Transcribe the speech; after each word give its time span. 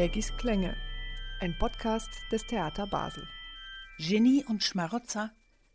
Tegis 0.00 0.34
Klänge, 0.38 0.74
ein 1.40 1.58
Podcast 1.58 2.08
des 2.32 2.46
Theater 2.46 2.86
Basel. 2.86 3.28
Genie 3.98 4.42
und 4.48 4.64
Schmarotzer, 4.64 5.30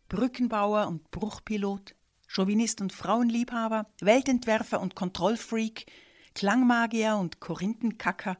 Brückenbauer 0.08 0.88
und 0.88 1.12
Bruchpilot, 1.12 1.94
Chauvinist 2.26 2.80
und 2.80 2.92
Frauenliebhaber, 2.92 3.86
Weltentwerfer 4.00 4.80
und 4.80 4.96
Kontrollfreak, 4.96 5.86
Klangmagier 6.34 7.16
und 7.18 7.38
Korinthenkacker, 7.38 8.36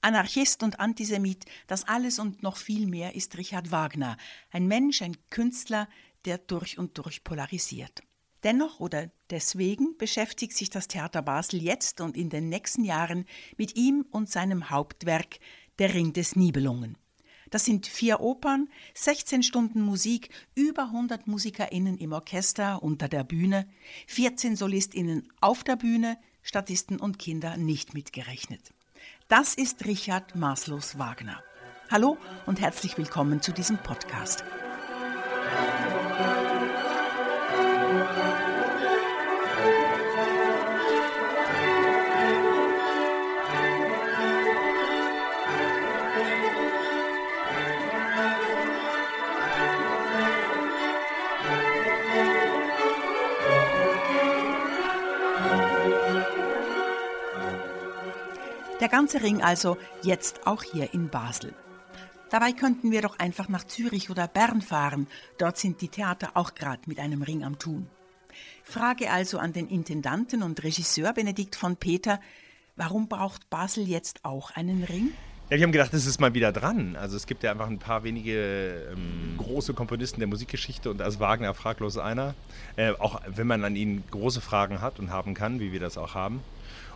Anarchist 0.00 0.62
und 0.62 0.78
Antisemit, 0.78 1.44
das 1.66 1.88
alles 1.88 2.20
und 2.20 2.44
noch 2.44 2.56
viel 2.56 2.86
mehr 2.86 3.16
ist 3.16 3.36
Richard 3.36 3.72
Wagner, 3.72 4.18
ein 4.52 4.68
Mensch, 4.68 5.02
ein 5.02 5.16
Künstler, 5.30 5.88
der 6.24 6.38
durch 6.38 6.78
und 6.78 6.98
durch 6.98 7.24
polarisiert. 7.24 8.05
Dennoch 8.46 8.78
oder 8.78 9.10
deswegen 9.30 9.96
beschäftigt 9.98 10.56
sich 10.56 10.70
das 10.70 10.86
Theater 10.86 11.20
Basel 11.20 11.60
jetzt 11.60 12.00
und 12.00 12.16
in 12.16 12.30
den 12.30 12.48
nächsten 12.48 12.84
Jahren 12.84 13.26
mit 13.56 13.74
ihm 13.74 14.06
und 14.12 14.30
seinem 14.30 14.70
Hauptwerk 14.70 15.40
Der 15.80 15.92
Ring 15.94 16.12
des 16.12 16.36
Nibelungen. 16.36 16.96
Das 17.50 17.64
sind 17.64 17.88
vier 17.88 18.20
Opern, 18.20 18.68
16 18.94 19.42
Stunden 19.42 19.80
Musik, 19.80 20.30
über 20.54 20.84
100 20.84 21.26
MusikerInnen 21.26 21.98
im 21.98 22.12
Orchester 22.12 22.84
unter 22.84 23.08
der 23.08 23.24
Bühne, 23.24 23.68
14 24.06 24.54
SolistInnen 24.54 25.28
auf 25.40 25.64
der 25.64 25.74
Bühne, 25.74 26.16
Statisten 26.42 27.00
und 27.00 27.18
Kinder 27.18 27.56
nicht 27.56 27.94
mitgerechnet. 27.94 28.72
Das 29.26 29.56
ist 29.56 29.86
Richard 29.86 30.36
Maßlos 30.36 31.00
Wagner. 31.00 31.42
Hallo 31.90 32.16
und 32.46 32.60
herzlich 32.60 32.96
willkommen 32.96 33.42
zu 33.42 33.50
diesem 33.50 33.78
Podcast. 33.78 34.44
Der 58.86 58.92
ganze 58.92 59.20
Ring 59.20 59.42
also 59.42 59.78
jetzt 60.04 60.46
auch 60.46 60.62
hier 60.62 60.94
in 60.94 61.08
Basel. 61.08 61.52
Dabei 62.30 62.52
könnten 62.52 62.92
wir 62.92 63.02
doch 63.02 63.18
einfach 63.18 63.48
nach 63.48 63.64
Zürich 63.64 64.10
oder 64.10 64.28
Bern 64.28 64.62
fahren. 64.62 65.08
Dort 65.38 65.58
sind 65.58 65.80
die 65.80 65.88
Theater 65.88 66.30
auch 66.34 66.54
gerade 66.54 66.82
mit 66.86 67.00
einem 67.00 67.22
Ring 67.22 67.42
am 67.42 67.58
Tun. 67.58 67.88
Frage 68.62 69.10
also 69.10 69.38
an 69.38 69.52
den 69.52 69.66
Intendanten 69.66 70.44
und 70.44 70.62
Regisseur 70.62 71.12
Benedikt 71.12 71.56
von 71.56 71.74
Peter, 71.74 72.20
warum 72.76 73.08
braucht 73.08 73.50
Basel 73.50 73.88
jetzt 73.88 74.24
auch 74.24 74.52
einen 74.52 74.84
Ring? 74.84 75.12
Ja, 75.48 75.58
wir 75.58 75.62
haben 75.62 75.70
gedacht, 75.70 75.94
es 75.94 76.06
ist 76.06 76.20
mal 76.20 76.34
wieder 76.34 76.50
dran. 76.50 76.96
Also 76.96 77.16
es 77.16 77.24
gibt 77.24 77.44
ja 77.44 77.52
einfach 77.52 77.68
ein 77.68 77.78
paar 77.78 78.02
wenige 78.02 78.88
ähm, 78.92 79.36
große 79.38 79.74
Komponisten 79.74 80.18
der 80.18 80.26
Musikgeschichte 80.26 80.90
und 80.90 81.00
als 81.00 81.20
Wagner 81.20 81.54
fraglos 81.54 81.98
einer. 81.98 82.34
Äh, 82.74 82.94
auch 82.98 83.20
wenn 83.28 83.46
man 83.46 83.62
an 83.64 83.76
ihn 83.76 84.02
große 84.10 84.40
Fragen 84.40 84.80
hat 84.80 84.98
und 84.98 85.10
haben 85.10 85.34
kann, 85.34 85.60
wie 85.60 85.70
wir 85.70 85.78
das 85.78 85.98
auch 85.98 86.16
haben. 86.16 86.40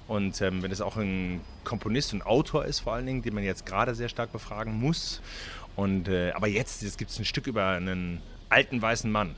Und 0.08 0.40
ähm, 0.40 0.64
wenn 0.64 0.72
es 0.72 0.80
auch 0.80 0.96
ein 0.96 1.42
Komponist 1.62 2.12
und 2.12 2.26
Autor 2.26 2.64
ist, 2.64 2.80
vor 2.80 2.94
allen 2.94 3.06
Dingen, 3.06 3.22
den 3.22 3.34
man 3.34 3.44
jetzt 3.44 3.66
gerade 3.66 3.94
sehr 3.94 4.08
stark 4.08 4.32
befragen 4.32 4.80
muss. 4.80 5.22
Und, 5.76 6.08
äh, 6.08 6.32
aber 6.32 6.48
jetzt, 6.48 6.82
jetzt 6.82 6.98
gibt 6.98 7.12
es 7.12 7.20
ein 7.20 7.24
Stück 7.24 7.46
über 7.46 7.68
einen 7.68 8.20
alten 8.48 8.82
weißen 8.82 9.12
Mann. 9.12 9.36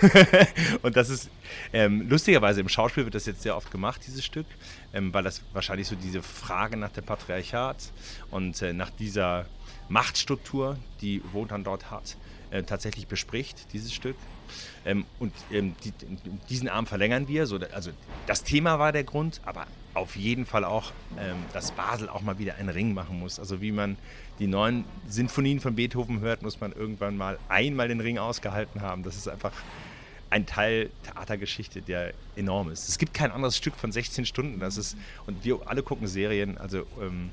und 0.82 0.96
das 0.96 1.10
ist 1.10 1.30
ähm, 1.72 2.08
lustigerweise 2.08 2.60
im 2.60 2.68
Schauspiel 2.68 3.04
wird 3.04 3.14
das 3.14 3.26
jetzt 3.26 3.42
sehr 3.42 3.56
oft 3.56 3.70
gemacht, 3.70 4.00
dieses 4.06 4.24
Stück, 4.24 4.46
ähm, 4.92 5.12
weil 5.12 5.22
das 5.22 5.42
wahrscheinlich 5.52 5.88
so 5.88 5.96
diese 5.96 6.22
Frage 6.22 6.76
nach 6.76 6.90
dem 6.90 7.04
Patriarchat 7.04 7.92
und 8.30 8.60
äh, 8.62 8.72
nach 8.72 8.90
dieser 8.90 9.46
Machtstruktur, 9.88 10.78
die 11.00 11.22
Wotan 11.32 11.64
dort 11.64 11.90
hat, 11.90 12.16
äh, 12.50 12.62
tatsächlich 12.62 13.06
bespricht, 13.06 13.72
dieses 13.72 13.92
Stück. 13.92 14.16
Ähm, 14.84 15.04
und 15.18 15.32
ähm, 15.50 15.74
die, 15.84 15.92
diesen 16.48 16.68
Arm 16.68 16.86
verlängern 16.86 17.28
wir. 17.28 17.46
So, 17.46 17.58
also 17.72 17.90
das 18.26 18.42
Thema 18.42 18.78
war 18.78 18.92
der 18.92 19.04
Grund, 19.04 19.40
aber 19.44 19.66
auf 19.94 20.16
jeden 20.16 20.46
Fall 20.46 20.64
auch, 20.64 20.92
ähm, 21.18 21.36
dass 21.52 21.72
Basel 21.72 22.08
auch 22.08 22.22
mal 22.22 22.38
wieder 22.38 22.54
einen 22.56 22.68
Ring 22.68 22.94
machen 22.94 23.18
muss. 23.18 23.38
Also 23.38 23.60
wie 23.60 23.72
man 23.72 23.96
die 24.38 24.46
neuen 24.46 24.84
Sinfonien 25.08 25.60
von 25.60 25.74
Beethoven 25.74 26.20
hört, 26.20 26.42
muss 26.42 26.60
man 26.60 26.72
irgendwann 26.72 27.16
mal 27.16 27.38
einmal 27.48 27.88
den 27.88 28.00
Ring 28.00 28.18
ausgehalten 28.18 28.80
haben. 28.80 29.02
Das 29.02 29.16
ist 29.16 29.28
einfach 29.28 29.52
ein 30.30 30.46
Teil 30.46 30.90
Theatergeschichte, 31.04 31.82
der 31.82 32.14
enorm 32.36 32.70
ist. 32.70 32.88
Es 32.88 32.98
gibt 32.98 33.12
kein 33.14 33.32
anderes 33.32 33.56
Stück 33.56 33.76
von 33.76 33.92
16 33.92 34.24
Stunden. 34.24 34.60
Das 34.60 34.76
ist, 34.76 34.96
und 35.26 35.44
wir 35.44 35.60
alle 35.66 35.82
gucken 35.82 36.06
Serien, 36.06 36.56
also 36.58 36.86
ähm, 37.00 37.30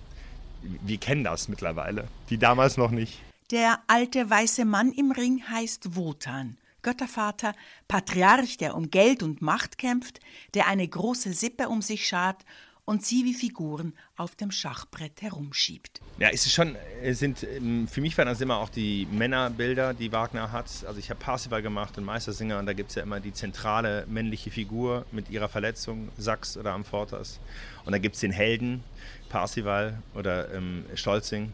wir 0.62 0.98
kennen 0.98 1.24
das 1.24 1.48
mittlerweile. 1.48 2.08
Die 2.30 2.38
damals 2.38 2.78
noch 2.78 2.92
nicht. 2.92 3.20
Der 3.52 3.80
alte 3.88 4.30
weiße 4.30 4.66
Mann 4.66 4.92
im 4.92 5.12
Ring 5.12 5.44
heißt 5.48 5.96
Wotan. 5.96 6.58
Göttervater, 6.82 7.54
Patriarch, 7.88 8.58
der 8.58 8.76
um 8.76 8.90
Geld 8.92 9.24
und 9.24 9.42
Macht 9.42 9.78
kämpft, 9.78 10.20
der 10.54 10.68
eine 10.68 10.88
große 10.88 11.34
Sippe 11.34 11.70
um 11.70 11.82
sich 11.82 12.08
schart 12.08 12.46
und 12.88 13.06
sie 13.06 13.26
wie 13.26 13.34
Figuren 13.34 13.94
auf 14.16 14.36
dem 14.36 14.50
Schachbrett 14.50 15.22
herumschiebt. 15.22 16.00
Ja, 16.20 16.30
es 16.30 16.46
ist 16.46 16.54
schon, 16.54 16.78
es 17.04 17.20
sind, 17.20 17.44
ähm, 17.44 17.86
für 17.86 18.00
mich 18.00 18.18
waren 18.18 18.28
das 18.28 18.40
immer 18.40 18.58
auch 18.58 18.70
die 18.70 19.06
Männerbilder, 19.12 19.94
die 19.94 20.14
Wagner 20.14 20.54
hat. 20.54 20.68
Also 20.88 20.98
ich 20.98 21.10
habe 21.10 21.20
Parsival 21.20 21.62
gemacht 21.62 21.98
und 21.98 22.06
Meistersinger 22.06 22.58
und 22.60 22.66
da 22.66 22.72
gibt 22.72 22.90
es 22.92 22.96
ja 22.96 23.04
immer 23.04 23.20
die 23.20 23.34
zentrale 23.34 24.06
männliche 24.08 24.52
Figur 24.52 25.06
mit 25.12 25.30
ihrer 25.30 25.50
Verletzung, 25.50 26.08
Sachs 26.18 26.56
oder 26.56 26.72
Amfortas. 26.72 27.42
Und 27.84 27.92
da 27.92 27.98
gibt 27.98 28.16
es 28.16 28.22
den 28.22 28.32
Helden, 28.32 28.82
Parsival 29.28 30.02
oder 30.16 30.54
ähm, 30.54 30.86
Stolzing. 30.96 31.52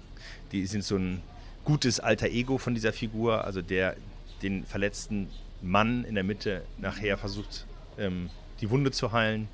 Die 0.51 0.67
sind 0.67 0.83
so 0.83 0.97
ein 0.97 1.23
gutes 1.65 1.99
alter 1.99 2.27
Ego 2.27 2.59
von 2.59 2.75
dieser 2.75 2.93
Figur, 2.93 3.43
also 3.43 3.63
der 3.63 3.95
den 4.43 4.65
verletzten 4.65 5.29
Mann 5.63 6.03
in 6.03 6.13
der 6.13 6.23
Mitte 6.23 6.63
nachher 6.77 7.17
versucht, 7.17 7.65
ähm, 7.97 8.29
die 8.61 8.69
Wunde 8.69 8.91
zu 8.91 9.11
heilen. 9.11 9.47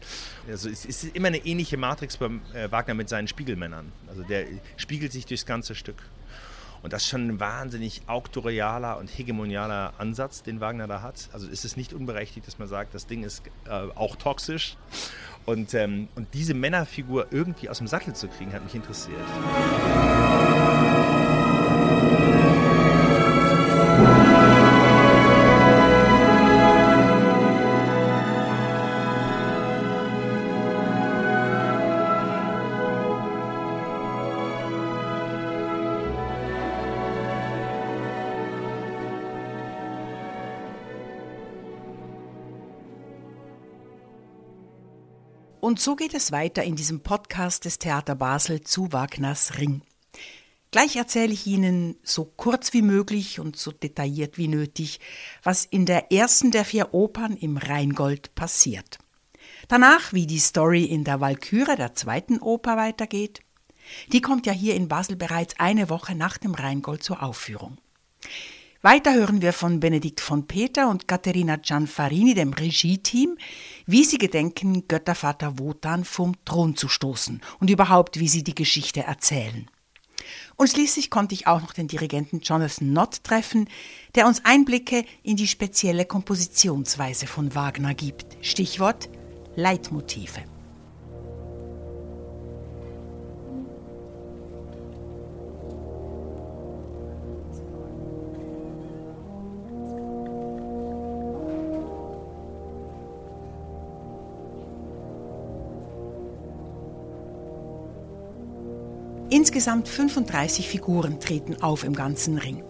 Also 0.47 0.69
es 0.69 0.85
ist 0.85 1.03
immer 1.15 1.27
eine 1.27 1.45
ähnliche 1.45 1.77
Matrix 1.77 2.17
beim 2.17 2.41
äh, 2.53 2.71
Wagner 2.71 2.93
mit 2.93 3.09
seinen 3.09 3.27
Spiegelmännern. 3.27 3.91
Also 4.07 4.23
der 4.23 4.45
spiegelt 4.77 5.11
sich 5.11 5.25
durchs 5.25 5.45
ganze 5.45 5.75
Stück. 5.75 5.97
Und 6.81 6.93
das 6.93 7.03
ist 7.03 7.09
schon 7.09 7.27
ein 7.27 7.39
wahnsinnig 7.39 8.03
auktorialer 8.07 8.97
und 8.97 9.07
hegemonialer 9.07 9.93
Ansatz, 9.97 10.43
den 10.43 10.61
Wagner 10.61 10.87
da 10.87 11.01
hat. 11.01 11.29
Also 11.33 11.47
ist 11.47 11.65
es 11.65 11.75
nicht 11.75 11.93
unberechtigt, 11.93 12.47
dass 12.47 12.57
man 12.57 12.67
sagt, 12.67 12.93
das 12.93 13.05
Ding 13.05 13.23
ist 13.23 13.43
äh, 13.65 13.69
auch 13.95 14.15
toxisch. 14.15 14.77
Und, 15.45 15.73
ähm, 15.73 16.07
und 16.15 16.33
diese 16.33 16.53
Männerfigur 16.53 17.27
irgendwie 17.31 17.69
aus 17.69 17.79
dem 17.79 17.87
Sattel 17.87 18.15
zu 18.15 18.27
kriegen, 18.27 18.53
hat 18.53 18.63
mich 18.63 18.75
interessiert. 18.75 19.17
Und 45.69 45.79
so 45.79 45.95
geht 45.95 46.15
es 46.15 46.31
weiter 46.31 46.63
in 46.63 46.75
diesem 46.75 47.01
Podcast 47.01 47.63
des 47.63 47.77
Theater 47.77 48.15
Basel 48.15 48.61
zu 48.61 48.91
Wagners 48.91 49.59
Ring. 49.59 49.83
Gleich 50.71 50.95
erzähle 50.95 51.31
ich 51.31 51.45
Ihnen 51.45 51.95
so 52.01 52.25
kurz 52.25 52.73
wie 52.73 52.81
möglich 52.81 53.39
und 53.39 53.55
so 53.55 53.71
detailliert 53.71 54.39
wie 54.39 54.47
nötig, 54.47 54.99
was 55.43 55.65
in 55.65 55.85
der 55.85 56.11
ersten 56.11 56.49
der 56.49 56.65
vier 56.65 56.95
Opern 56.95 57.37
im 57.37 57.57
Rheingold 57.57 58.33
passiert. 58.33 58.97
Danach, 59.67 60.11
wie 60.11 60.25
die 60.25 60.39
Story 60.39 60.85
in 60.85 61.03
der 61.03 61.21
Walküre 61.21 61.75
der 61.75 61.93
zweiten 61.93 62.39
Oper 62.39 62.75
weitergeht. 62.75 63.41
Die 64.11 64.21
kommt 64.21 64.47
ja 64.47 64.53
hier 64.53 64.73
in 64.73 64.87
Basel 64.87 65.17
bereits 65.17 65.59
eine 65.59 65.87
Woche 65.91 66.15
nach 66.15 66.39
dem 66.39 66.55
Rheingold 66.55 67.03
zur 67.03 67.21
Aufführung. 67.21 67.77
Weiter 68.81 69.13
hören 69.13 69.41
wir 69.41 69.51
von 69.51 69.81
Benedikt 69.81 70.21
von 70.21 70.47
Peter 70.47 70.89
und 70.89 71.05
Caterina 71.05 71.57
Gianfarini, 71.57 72.33
dem 72.33 72.53
Regie-Team, 72.53 73.37
wie 73.85 74.05
sie 74.05 74.17
gedenken, 74.17 74.87
Göttervater 74.87 75.59
Wotan 75.59 76.05
vom 76.05 76.33
Thron 76.45 76.77
zu 76.77 76.87
stoßen 76.87 77.41
und 77.59 77.69
überhaupt, 77.69 78.21
wie 78.21 78.29
sie 78.29 78.41
die 78.41 78.55
Geschichte 78.55 79.03
erzählen. 79.03 79.69
Und 80.55 80.69
schließlich 80.69 81.09
konnte 81.09 81.35
ich 81.35 81.45
auch 81.45 81.61
noch 81.61 81.73
den 81.73 81.89
Dirigenten 81.89 82.39
Jonathan 82.39 82.93
Nott 82.93 83.21
treffen, 83.25 83.67
der 84.15 84.27
uns 84.27 84.45
Einblicke 84.45 85.03
in 85.23 85.35
die 85.35 85.47
spezielle 85.47 86.05
Kompositionsweise 86.05 87.27
von 87.27 87.53
Wagner 87.55 87.93
gibt. 87.93 88.37
Stichwort 88.45 89.09
Leitmotive. 89.57 90.58
Insgesamt 109.39 109.87
35 109.87 110.67
Figuren 110.67 111.21
treten 111.21 111.61
auf 111.61 111.85
im 111.85 111.93
ganzen 111.93 112.37
Ring. 112.37 112.61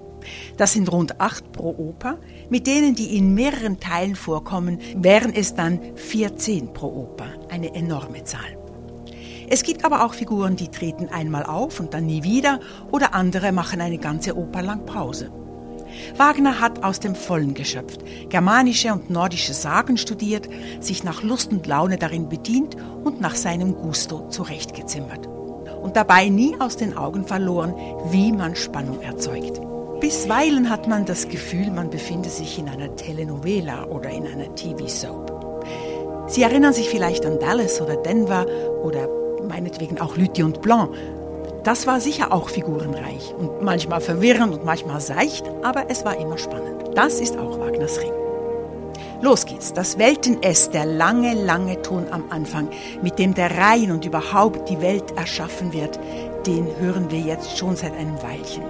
Das 0.55 0.73
sind 0.73 0.91
rund 0.91 1.19
acht 1.19 1.51
pro 1.51 1.69
Oper. 1.69 2.19
Mit 2.51 2.67
denen, 2.67 2.93
die 2.93 3.17
in 3.17 3.33
mehreren 3.33 3.79
Teilen 3.79 4.15
vorkommen, 4.15 4.77
wären 4.95 5.33
es 5.33 5.55
dann 5.55 5.79
14 5.95 6.71
pro 6.71 6.85
Oper. 6.85 7.25
Eine 7.49 7.73
enorme 7.73 8.23
Zahl. 8.23 8.55
Es 9.49 9.63
gibt 9.63 9.83
aber 9.83 10.05
auch 10.05 10.13
Figuren, 10.13 10.57
die 10.57 10.67
treten 10.67 11.09
einmal 11.09 11.43
auf 11.43 11.79
und 11.79 11.95
dann 11.95 12.05
nie 12.05 12.21
wieder 12.21 12.59
oder 12.91 13.15
andere 13.15 13.51
machen 13.51 13.81
eine 13.81 13.97
ganze 13.97 14.37
Oper 14.37 14.61
lang 14.61 14.85
Pause. 14.85 15.31
Wagner 16.17 16.61
hat 16.61 16.83
aus 16.83 16.99
dem 16.99 17.15
Vollen 17.15 17.55
geschöpft, 17.55 18.01
germanische 18.29 18.93
und 18.93 19.09
nordische 19.09 19.55
Sagen 19.55 19.97
studiert, 19.97 20.47
sich 20.81 21.03
nach 21.03 21.23
Lust 21.23 21.51
und 21.51 21.65
Laune 21.65 21.97
darin 21.97 22.29
bedient 22.29 22.77
und 23.03 23.21
nach 23.21 23.33
seinem 23.33 23.73
Gusto 23.73 24.29
zurechtgezimmert. 24.29 25.38
Und 25.81 25.95
dabei 25.95 26.29
nie 26.29 26.55
aus 26.59 26.77
den 26.77 26.97
Augen 26.97 27.25
verloren, 27.25 27.73
wie 28.11 28.31
man 28.31 28.55
Spannung 28.55 29.01
erzeugt. 29.01 29.61
Bisweilen 29.99 30.69
hat 30.69 30.87
man 30.87 31.05
das 31.05 31.27
Gefühl, 31.27 31.71
man 31.71 31.89
befinde 31.89 32.29
sich 32.29 32.57
in 32.57 32.69
einer 32.69 32.95
Telenovela 32.95 33.85
oder 33.85 34.09
in 34.09 34.25
einer 34.25 34.55
TV-Soap. 34.55 35.39
Sie 36.27 36.43
erinnern 36.43 36.73
sich 36.73 36.89
vielleicht 36.89 37.25
an 37.25 37.39
Dallas 37.39 37.81
oder 37.81 37.95
Denver 37.97 38.45
oder 38.83 39.09
meinetwegen 39.47 39.99
auch 39.99 40.15
Lüthi 40.15 40.43
und 40.43 40.61
Blanc. 40.61 40.91
Das 41.63 41.87
war 41.87 41.99
sicher 41.99 42.31
auch 42.31 42.49
figurenreich 42.49 43.33
und 43.37 43.61
manchmal 43.61 43.99
verwirrend 43.99 44.53
und 44.53 44.63
manchmal 44.63 45.01
seicht, 45.01 45.45
aber 45.63 45.85
es 45.89 46.05
war 46.05 46.17
immer 46.17 46.37
spannend. 46.37 46.83
Das 46.95 47.19
ist 47.19 47.37
auch 47.37 47.59
Wagners 47.59 47.99
Ring. 47.99 48.18
Los 49.21 49.45
geht's, 49.45 49.73
das 49.73 49.99
Welten-S, 49.99 50.69
der 50.69 50.85
lange, 50.85 51.33
lange 51.33 51.81
Ton 51.81 52.07
am 52.09 52.25
Anfang, 52.29 52.69
mit 53.01 53.19
dem 53.19 53.33
der 53.33 53.57
Rhein 53.57 53.91
und 53.91 54.05
überhaupt 54.05 54.69
die 54.69 54.79
Welt 54.81 55.11
erschaffen 55.17 55.73
wird, 55.73 55.99
den 56.45 56.65
hören 56.79 57.11
wir 57.11 57.19
jetzt 57.19 57.57
schon 57.57 57.75
seit 57.75 57.93
einem 57.97 58.21
Weilchen. 58.21 58.63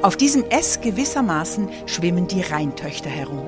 Auf 0.00 0.16
diesem 0.16 0.44
S 0.48 0.80
gewissermaßen 0.80 1.68
schwimmen 1.84 2.26
die 2.26 2.40
Rheintöchter 2.40 3.10
herum. 3.10 3.46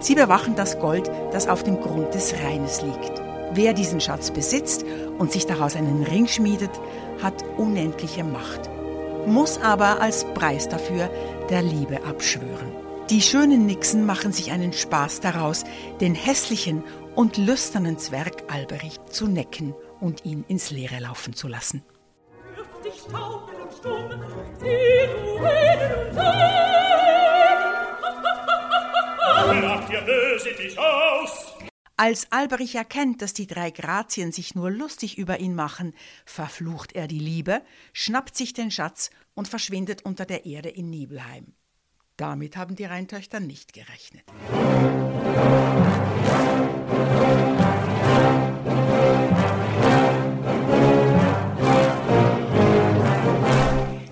Sie 0.00 0.16
bewachen 0.16 0.56
das 0.56 0.80
Gold, 0.80 1.08
das 1.32 1.48
auf 1.48 1.62
dem 1.62 1.80
Grund 1.80 2.12
des 2.12 2.34
Rheines 2.42 2.82
liegt. 2.82 3.22
Wer 3.52 3.72
diesen 3.72 4.00
Schatz 4.00 4.32
besitzt 4.32 4.84
und 5.18 5.30
sich 5.30 5.46
daraus 5.46 5.76
einen 5.76 6.02
Ring 6.02 6.26
schmiedet, 6.26 6.72
hat 7.22 7.44
unendliche 7.56 8.24
Macht, 8.24 8.68
muss 9.26 9.60
aber 9.62 10.00
als 10.02 10.24
Preis 10.34 10.68
dafür 10.68 11.08
der 11.50 11.62
Liebe 11.62 12.00
abschwören. 12.04 12.83
Die 13.10 13.20
schönen 13.20 13.66
Nixen 13.66 14.06
machen 14.06 14.32
sich 14.32 14.50
einen 14.50 14.72
Spaß 14.72 15.20
daraus, 15.20 15.64
den 16.00 16.14
hässlichen 16.14 16.82
und 17.14 17.36
lüsternen 17.36 17.98
Zwerg 17.98 18.50
Alberich 18.50 18.96
zu 19.10 19.26
necken 19.26 19.74
und 20.00 20.24
ihn 20.24 20.42
ins 20.48 20.70
Leere 20.70 21.00
laufen 21.00 21.34
zu 21.34 21.46
lassen. 21.46 21.82
Dich 22.82 23.00
stumm, 23.00 23.42
sieh 24.58 25.06
du 25.12 25.36
und 25.36 26.14
Lacht 29.62 29.92
ihr 29.92 30.00
böse 30.00 30.48
aus! 30.80 31.52
Als 31.96 32.32
Alberich 32.32 32.74
erkennt, 32.74 33.20
dass 33.20 33.34
die 33.34 33.46
drei 33.46 33.70
Grazien 33.70 34.32
sich 34.32 34.54
nur 34.54 34.70
lustig 34.70 35.18
über 35.18 35.40
ihn 35.40 35.54
machen, 35.54 35.92
verflucht 36.24 36.92
er 36.92 37.06
die 37.06 37.18
Liebe, 37.18 37.60
schnappt 37.92 38.34
sich 38.36 38.54
den 38.54 38.70
Schatz 38.70 39.10
und 39.34 39.46
verschwindet 39.46 40.06
unter 40.06 40.24
der 40.24 40.46
Erde 40.46 40.70
in 40.70 40.88
Nibelheim. 40.88 41.52
Damit 42.16 42.56
haben 42.56 42.76
die 42.76 42.84
Rheintöchter 42.84 43.40
nicht 43.40 43.72
gerechnet. 43.72 44.22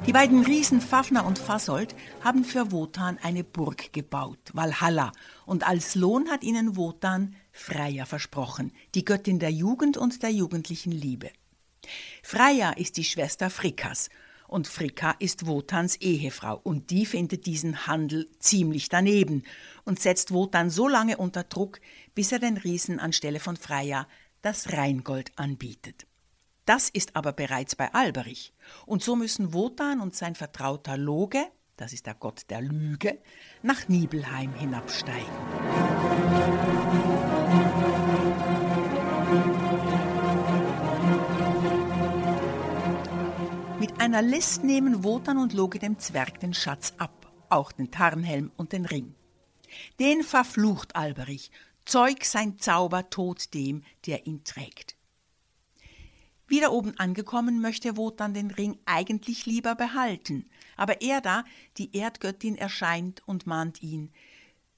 Die 0.04 0.12
beiden 0.12 0.44
Riesen 0.44 0.80
Fafner 0.80 1.24
und 1.24 1.38
Fasold 1.38 1.94
haben 2.22 2.44
für 2.44 2.72
Wotan 2.72 3.18
eine 3.22 3.44
Burg 3.44 3.92
gebaut, 3.92 4.50
Valhalla, 4.52 5.12
und 5.46 5.64
als 5.66 5.94
Lohn 5.94 6.28
hat 6.28 6.42
ihnen 6.42 6.76
Wotan 6.76 7.36
Freya 7.52 8.04
versprochen, 8.04 8.72
die 8.96 9.04
Göttin 9.04 9.38
der 9.38 9.52
Jugend 9.52 9.96
und 9.96 10.24
der 10.24 10.30
jugendlichen 10.30 10.90
Liebe. 10.90 11.30
Freya 12.22 12.72
ist 12.72 12.96
die 12.96 13.04
Schwester 13.04 13.48
Frickas 13.48 14.10
und 14.52 14.68
Fricka 14.68 15.16
ist 15.18 15.46
Wotans 15.46 15.96
Ehefrau 15.96 16.60
und 16.62 16.90
die 16.90 17.06
findet 17.06 17.46
diesen 17.46 17.86
Handel 17.86 18.28
ziemlich 18.38 18.88
daneben 18.88 19.44
und 19.84 19.98
setzt 19.98 20.32
Wotan 20.32 20.70
so 20.70 20.86
lange 20.86 21.16
unter 21.16 21.42
Druck, 21.42 21.80
bis 22.14 22.32
er 22.32 22.38
den 22.38 22.58
Riesen 22.58 23.00
anstelle 23.00 23.40
von 23.40 23.56
Freya 23.56 24.06
das 24.42 24.72
Rheingold 24.72 25.32
anbietet. 25.36 26.06
Das 26.66 26.90
ist 26.90 27.16
aber 27.16 27.32
bereits 27.32 27.74
bei 27.74 27.92
Alberich. 27.92 28.52
Und 28.86 29.02
so 29.02 29.16
müssen 29.16 29.52
Wotan 29.52 30.00
und 30.00 30.14
sein 30.14 30.34
Vertrauter 30.34 30.96
Loge, 30.96 31.44
das 31.76 31.92
ist 31.92 32.06
der 32.06 32.14
Gott 32.14 32.42
der 32.50 32.60
Lüge, 32.60 33.18
nach 33.62 33.88
Nibelheim 33.88 34.54
hinabsteigen. 34.54 36.71
Mit 43.82 44.00
einer 44.00 44.22
List 44.22 44.62
nehmen 44.62 45.02
Wotan 45.02 45.38
und 45.38 45.54
Loge 45.54 45.80
dem 45.80 45.98
Zwerg 45.98 46.38
den 46.38 46.54
Schatz 46.54 46.94
ab, 46.98 47.32
auch 47.48 47.72
den 47.72 47.90
Tarnhelm 47.90 48.52
und 48.56 48.72
den 48.72 48.84
Ring. 48.84 49.16
Den 49.98 50.22
verflucht 50.22 50.94
Alberich, 50.94 51.50
Zeug 51.84 52.24
sein 52.24 52.60
Zauber 52.60 53.10
tot 53.10 53.52
dem, 53.54 53.82
der 54.06 54.28
ihn 54.28 54.44
trägt. 54.44 54.94
Wieder 56.46 56.70
oben 56.70 56.96
angekommen 56.96 57.60
möchte 57.60 57.96
Wotan 57.96 58.34
den 58.34 58.52
Ring 58.52 58.78
eigentlich 58.84 59.46
lieber 59.46 59.74
behalten, 59.74 60.48
aber 60.76 61.00
Erda, 61.00 61.44
die 61.76 61.96
Erdgöttin, 61.96 62.54
erscheint 62.54 63.26
und 63.26 63.48
mahnt 63.48 63.82
ihn, 63.82 64.12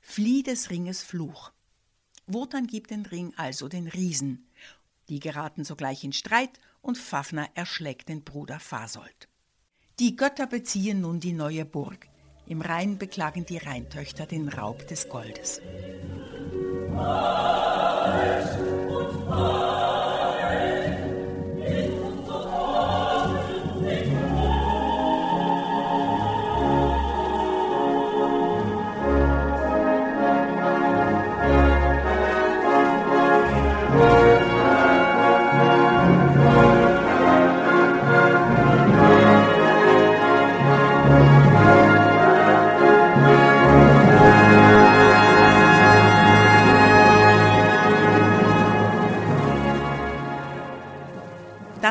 flieh 0.00 0.42
des 0.42 0.70
Ringes 0.70 1.02
Fluch. 1.02 1.52
Wotan 2.26 2.66
gibt 2.66 2.90
den 2.90 3.04
Ring 3.04 3.34
also 3.36 3.68
den 3.68 3.86
Riesen. 3.86 4.48
Die 5.10 5.20
geraten 5.20 5.62
sogleich 5.64 6.04
in 6.04 6.14
Streit 6.14 6.58
und 6.84 6.98
Fafner 6.98 7.48
erschlägt 7.54 8.08
den 8.08 8.22
Bruder 8.22 8.60
Fasold. 8.60 9.28
Die 9.98 10.16
Götter 10.16 10.46
beziehen 10.46 11.00
nun 11.00 11.18
die 11.20 11.32
neue 11.32 11.64
Burg. 11.64 12.08
Im 12.46 12.60
Rhein 12.60 12.98
beklagen 12.98 13.46
die 13.46 13.58
Rheintöchter 13.58 14.26
den 14.26 14.48
Raub 14.48 14.86
des 14.86 15.08
Goldes. 15.08 15.62
Weiß 16.90 18.58
und 18.58 19.30
weiß. 19.30 19.73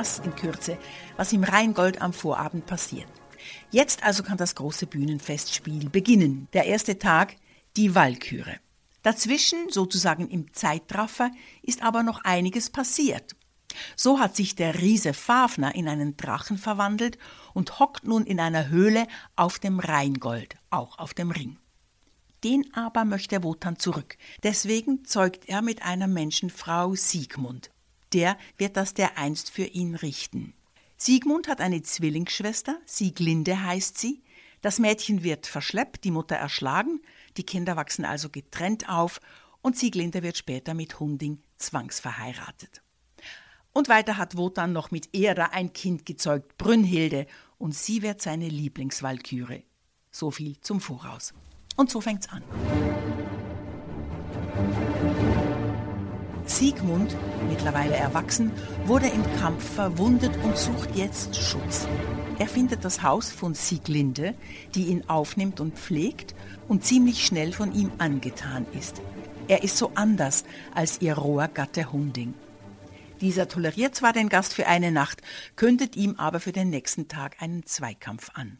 Das 0.03 0.19
in 0.19 0.35
Kürze, 0.35 0.77
was 1.15 1.31
im 1.31 1.45
Rheingold 1.45 2.01
am 2.01 2.11
Vorabend 2.11 2.65
passiert. 2.65 3.07
Jetzt 3.71 4.03
also 4.03 4.21
kann 4.21 4.37
das 4.37 4.53
große 4.53 4.85
Bühnenfestspiel 4.85 5.89
beginnen. 5.89 6.49
Der 6.51 6.65
erste 6.65 6.99
Tag, 6.99 7.37
die 7.77 7.95
Walküre. 7.95 8.57
Dazwischen, 9.01 9.69
sozusagen 9.69 10.27
im 10.27 10.51
Zeitraffer, 10.51 11.31
ist 11.61 11.81
aber 11.81 12.03
noch 12.03 12.25
einiges 12.25 12.69
passiert. 12.69 13.37
So 13.95 14.19
hat 14.19 14.35
sich 14.35 14.57
der 14.57 14.81
Riese 14.81 15.13
Fafner 15.13 15.73
in 15.73 15.87
einen 15.87 16.17
Drachen 16.17 16.57
verwandelt 16.57 17.17
und 17.53 17.79
hockt 17.79 18.03
nun 18.03 18.25
in 18.25 18.41
einer 18.41 18.67
Höhle 18.67 19.07
auf 19.37 19.57
dem 19.57 19.79
Rheingold, 19.79 20.55
auch 20.69 20.99
auf 20.99 21.13
dem 21.13 21.31
Ring. 21.31 21.59
Den 22.43 22.65
aber 22.73 23.05
möchte 23.05 23.41
Wotan 23.41 23.79
zurück. 23.79 24.17
Deswegen 24.43 25.05
zeugt 25.05 25.47
er 25.47 25.61
mit 25.61 25.81
einer 25.81 26.07
Menschenfrau 26.07 26.93
Siegmund 26.93 27.72
der 28.13 28.37
wird 28.57 28.77
das 28.77 28.93
dereinst 28.93 29.49
für 29.49 29.65
ihn 29.65 29.95
richten. 29.95 30.53
Siegmund 30.97 31.47
hat 31.47 31.59
eine 31.59 31.81
Zwillingsschwester, 31.81 32.79
Sieglinde 32.85 33.63
heißt 33.63 33.97
sie. 33.97 34.23
Das 34.61 34.79
Mädchen 34.79 35.23
wird 35.23 35.47
verschleppt, 35.47 36.03
die 36.05 36.11
Mutter 36.11 36.35
erschlagen, 36.35 37.01
die 37.35 37.43
Kinder 37.43 37.75
wachsen 37.75 38.05
also 38.05 38.29
getrennt 38.29 38.87
auf 38.87 39.19
und 39.61 39.77
Sieglinde 39.77 40.23
wird 40.23 40.37
später 40.37 40.73
mit 40.73 40.99
Hunding 40.99 41.41
zwangsverheiratet. 41.57 42.81
Und 43.73 43.89
weiter 43.89 44.17
hat 44.17 44.37
Wotan 44.37 44.71
noch 44.71 44.91
mit 44.91 45.09
Era 45.13 45.47
ein 45.47 45.73
Kind 45.73 46.05
gezeugt, 46.05 46.57
Brünnhilde, 46.57 47.25
und 47.57 47.73
sie 47.73 48.01
wird 48.01 48.21
seine 48.21 48.47
Lieblingswalküre. 48.47 49.63
So 50.11 50.31
viel 50.31 50.59
zum 50.61 50.79
Voraus. 50.79 51.33
Und 51.75 51.89
so 51.89 52.01
fängt's 52.01 52.29
an. 52.29 52.43
Siegmund, 56.45 57.15
mittlerweile 57.49 57.95
erwachsen, 57.95 58.51
wurde 58.85 59.07
im 59.07 59.23
Kampf 59.37 59.63
verwundet 59.75 60.37
und 60.43 60.57
sucht 60.57 60.95
jetzt 60.95 61.35
Schutz. 61.35 61.87
Er 62.39 62.47
findet 62.47 62.83
das 62.83 63.03
Haus 63.03 63.31
von 63.31 63.53
Sieglinde, 63.53 64.35
die 64.75 64.85
ihn 64.85 65.07
aufnimmt 65.09 65.59
und 65.59 65.77
pflegt 65.77 66.35
und 66.67 66.83
ziemlich 66.83 67.25
schnell 67.25 67.53
von 67.53 67.73
ihm 67.73 67.91
angetan 67.97 68.65
ist. 68.77 69.01
Er 69.47 69.63
ist 69.63 69.77
so 69.77 69.91
anders 69.95 70.43
als 70.73 71.01
ihr 71.01 71.17
roher 71.17 71.47
Gatte 71.47 71.91
Hunding. 71.91 72.33
Dieser 73.21 73.47
toleriert 73.47 73.95
zwar 73.95 74.11
den 74.11 74.29
Gast 74.29 74.53
für 74.53 74.67
eine 74.67 74.91
Nacht, 74.91 75.21
kündet 75.55 75.95
ihm 75.95 76.15
aber 76.17 76.39
für 76.39 76.51
den 76.51 76.69
nächsten 76.69 77.07
Tag 77.07 77.41
einen 77.41 77.65
Zweikampf 77.65 78.31
an. 78.33 78.59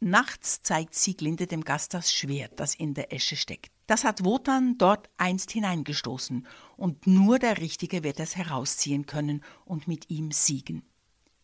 Nachts 0.00 0.62
zeigt 0.62 0.94
Sieglinde 0.94 1.46
dem 1.46 1.64
Gast 1.64 1.94
das 1.94 2.12
Schwert, 2.12 2.60
das 2.60 2.74
in 2.74 2.92
der 2.92 3.12
Esche 3.12 3.36
steckt. 3.36 3.73
Das 3.86 4.04
hat 4.04 4.24
Wotan 4.24 4.78
dort 4.78 5.10
einst 5.18 5.50
hineingestoßen, 5.50 6.46
und 6.76 7.06
nur 7.06 7.38
der 7.38 7.58
Richtige 7.58 8.02
wird 8.02 8.18
es 8.20 8.36
herausziehen 8.36 9.06
können 9.06 9.44
und 9.64 9.86
mit 9.86 10.10
ihm 10.10 10.30
siegen. 10.32 10.82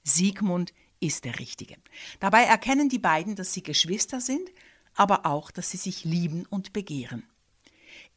Siegmund 0.03 0.73
ist 1.01 1.25
der 1.25 1.39
Richtige. 1.39 1.77
Dabei 2.19 2.45
erkennen 2.45 2.89
die 2.89 2.99
beiden, 2.99 3.37
dass 3.37 3.53
sie 3.53 3.63
Geschwister 3.63 4.21
sind, 4.21 4.51
aber 4.95 5.27
auch, 5.27 5.51
dass 5.51 5.71
sie 5.71 5.77
sich 5.77 6.05
lieben 6.05 6.47
und 6.47 6.73
begehren. 6.73 7.25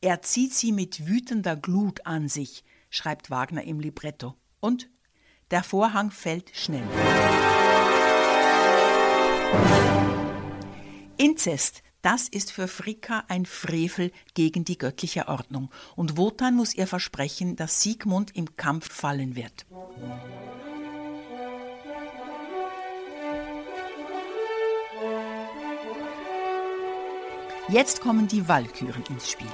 Er 0.01 0.21
zieht 0.21 0.53
sie 0.53 0.71
mit 0.71 1.07
wütender 1.07 1.55
Glut 1.55 2.05
an 2.05 2.27
sich, 2.27 2.63
schreibt 2.89 3.29
Wagner 3.29 3.63
im 3.63 3.79
Libretto. 3.79 4.35
Und 4.59 4.89
der 5.51 5.63
Vorhang 5.63 6.11
fällt 6.11 6.51
schnell. 6.55 6.87
Inzest, 11.17 11.83
das 12.03 12.27
ist 12.27 12.51
für 12.51 12.67
Fricka 12.67 13.24
ein 13.29 13.45
Frevel 13.45 14.12
gegen 14.36 14.65
die 14.65 14.77
göttliche 14.77 15.27
Ordnung. 15.27 15.72
Und 15.95 16.17
Wotan 16.17 16.55
muss 16.55 16.75
ihr 16.75 16.86
versprechen, 16.86 17.55
dass 17.55 17.81
Siegmund 17.81 18.36
im 18.36 18.55
Kampf 18.57 18.93
fallen 18.93 19.36
wird. 19.36 19.65
Jetzt 27.69 28.01
kommen 28.01 28.27
die 28.27 28.48
Walküren 28.48 29.03
ins 29.10 29.31
Spiel. 29.31 29.48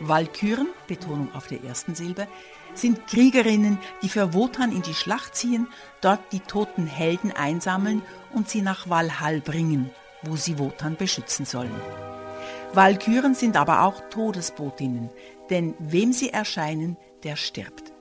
Walküren, 0.00 0.68
Betonung 0.88 1.32
auf 1.34 1.46
der 1.46 1.62
ersten 1.62 1.94
Silbe, 1.94 2.26
sind 2.74 3.06
Kriegerinnen, 3.06 3.78
die 4.00 4.08
für 4.08 4.32
Wotan 4.32 4.72
in 4.72 4.80
die 4.80 4.94
Schlacht 4.94 5.36
ziehen, 5.36 5.68
dort 6.00 6.32
die 6.32 6.40
toten 6.40 6.86
Helden 6.86 7.30
einsammeln 7.30 8.02
und 8.32 8.48
sie 8.48 8.62
nach 8.62 8.88
Valhall 8.88 9.42
bringen, 9.42 9.90
wo 10.22 10.36
sie 10.36 10.58
Wotan 10.58 10.96
beschützen 10.96 11.44
sollen. 11.44 11.74
Walküren 12.72 13.34
sind 13.34 13.56
aber 13.56 13.82
auch 13.82 14.00
Todesbotinnen, 14.10 15.10
denn 15.50 15.74
wem 15.78 16.12
sie 16.12 16.30
erscheinen, 16.30 16.96
der 17.22 17.36
stirbt. 17.36 17.92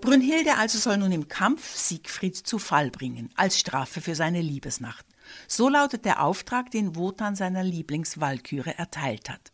Brünnhilde 0.00 0.56
also 0.56 0.78
soll 0.78 0.98
nun 0.98 1.12
im 1.12 1.28
Kampf 1.28 1.76
Siegfried 1.76 2.36
zu 2.36 2.58
Fall 2.58 2.90
bringen, 2.90 3.30
als 3.36 3.58
Strafe 3.58 4.00
für 4.00 4.14
seine 4.14 4.42
Liebesnacht. 4.42 5.06
So 5.48 5.68
lautet 5.68 6.04
der 6.04 6.22
Auftrag, 6.22 6.70
den 6.70 6.96
Wotan 6.96 7.36
seiner 7.36 7.64
Lieblingswalküre 7.64 8.76
erteilt 8.76 9.30
hat. 9.30 9.52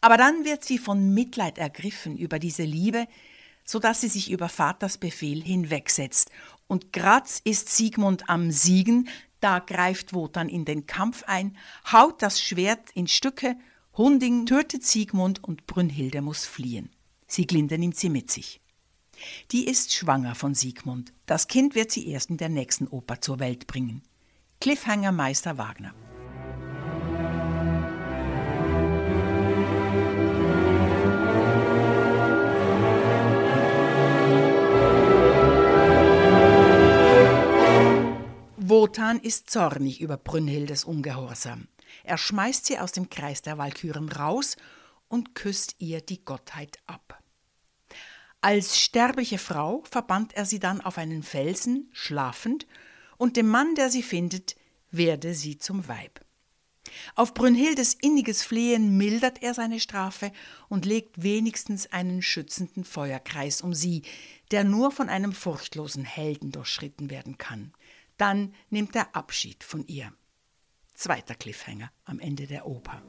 Aber 0.00 0.16
dann 0.16 0.44
wird 0.44 0.64
sie 0.64 0.78
von 0.78 1.14
Mitleid 1.14 1.58
ergriffen 1.58 2.16
über 2.16 2.38
diese 2.38 2.64
Liebe, 2.64 3.06
so 3.64 3.78
dass 3.78 4.00
sie 4.00 4.08
sich 4.08 4.30
über 4.30 4.48
Vaters 4.48 4.98
Befehl 4.98 5.42
hinwegsetzt. 5.42 6.30
Und 6.66 6.92
Graz 6.92 7.40
ist 7.44 7.68
Siegmund 7.68 8.28
am 8.28 8.50
Siegen, 8.50 9.08
da 9.46 9.60
greift 9.60 10.12
Wotan 10.12 10.48
in 10.48 10.64
den 10.64 10.86
Kampf 10.86 11.22
ein, 11.28 11.56
haut 11.92 12.20
das 12.20 12.42
Schwert 12.42 12.90
in 12.94 13.06
Stücke, 13.06 13.54
Hunding 13.96 14.44
tötet 14.44 14.82
Siegmund 14.82 15.44
und 15.44 15.68
Brünnhilde 15.68 16.20
muss 16.20 16.44
fliehen. 16.44 16.90
Sieglinde 17.28 17.78
nimmt 17.78 17.96
sie 17.96 18.10
mit 18.10 18.28
sich. 18.28 18.60
Die 19.52 19.68
ist 19.68 19.94
schwanger 19.94 20.34
von 20.34 20.56
Siegmund. 20.56 21.12
Das 21.26 21.46
Kind 21.46 21.76
wird 21.76 21.92
sie 21.92 22.08
erst 22.08 22.28
in 22.28 22.38
der 22.38 22.48
nächsten 22.48 22.88
Oper 22.88 23.20
zur 23.20 23.38
Welt 23.38 23.68
bringen. 23.68 24.02
Cliffhanger 24.60 25.12
Meister 25.12 25.58
Wagner. 25.58 25.94
Wotan 38.86 39.18
ist 39.18 39.50
zornig 39.50 40.00
über 40.00 40.16
Brünnhildes 40.16 40.84
Ungehorsam. 40.84 41.66
Er 42.04 42.16
schmeißt 42.16 42.66
sie 42.66 42.78
aus 42.78 42.92
dem 42.92 43.10
Kreis 43.10 43.42
der 43.42 43.58
Walküren 43.58 44.08
raus 44.08 44.56
und 45.08 45.34
küsst 45.34 45.74
ihr 45.80 46.00
die 46.00 46.24
Gottheit 46.24 46.78
ab. 46.86 47.20
Als 48.40 48.78
sterbliche 48.78 49.38
Frau 49.38 49.82
verbannt 49.90 50.34
er 50.34 50.46
sie 50.46 50.60
dann 50.60 50.80
auf 50.80 50.98
einen 50.98 51.24
Felsen, 51.24 51.88
schlafend, 51.90 52.68
und 53.16 53.36
dem 53.36 53.48
Mann, 53.48 53.74
der 53.74 53.90
sie 53.90 54.04
findet, 54.04 54.54
werde 54.92 55.34
sie 55.34 55.58
zum 55.58 55.88
Weib. 55.88 56.24
Auf 57.16 57.34
Brünnhildes 57.34 57.94
inniges 57.94 58.44
Flehen 58.44 58.96
mildert 58.96 59.42
er 59.42 59.52
seine 59.52 59.80
Strafe 59.80 60.30
und 60.68 60.86
legt 60.86 61.24
wenigstens 61.24 61.90
einen 61.90 62.22
schützenden 62.22 62.84
Feuerkreis 62.84 63.62
um 63.62 63.74
sie, 63.74 64.02
der 64.52 64.62
nur 64.62 64.92
von 64.92 65.08
einem 65.08 65.32
furchtlosen 65.32 66.04
Helden 66.04 66.52
durchschritten 66.52 67.10
werden 67.10 67.36
kann. 67.36 67.72
Dann 68.16 68.54
nimmt 68.70 68.96
er 68.96 69.14
Abschied 69.14 69.64
von 69.64 69.86
ihr. 69.86 70.12
Zweiter 70.94 71.34
Cliffhanger 71.34 71.90
am 72.04 72.18
Ende 72.18 72.46
der 72.46 72.66
Oper. 72.66 73.02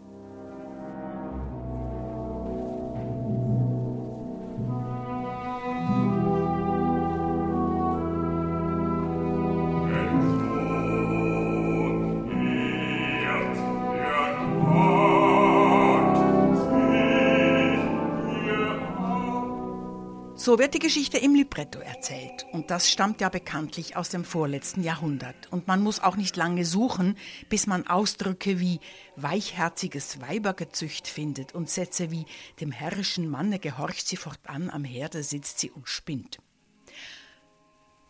So 20.47 20.57
wird 20.57 20.75
die 20.75 20.79
Geschichte 20.79 21.17
im 21.17 21.35
Libretto 21.35 21.79
erzählt. 21.79 22.45
Und 22.53 22.71
das 22.71 22.89
stammt 22.89 23.19
ja 23.19 23.27
bekanntlich 23.27 23.97
aus 23.97 24.07
dem 24.07 24.23
vorletzten 24.23 24.81
Jahrhundert. 24.81 25.51
Und 25.51 25.67
man 25.67 25.83
muss 25.83 25.99
auch 25.99 26.15
nicht 26.15 26.37
lange 26.37 26.63
suchen, 26.63 27.17
bis 27.49 27.67
man 27.67 27.85
Ausdrücke 27.85 28.57
wie 28.57 28.79
weichherziges 29.17 30.21
Weibergezücht 30.21 31.09
findet 31.09 31.53
und 31.53 31.69
Sätze 31.69 32.11
wie 32.11 32.25
dem 32.61 32.71
herrischen 32.71 33.29
Manne 33.29 33.59
gehorcht 33.59 34.07
sie 34.07 34.15
fortan, 34.15 34.69
am 34.69 34.85
Herde 34.85 35.21
sitzt 35.21 35.59
sie 35.59 35.69
und 35.69 35.89
spinnt. 35.89 36.37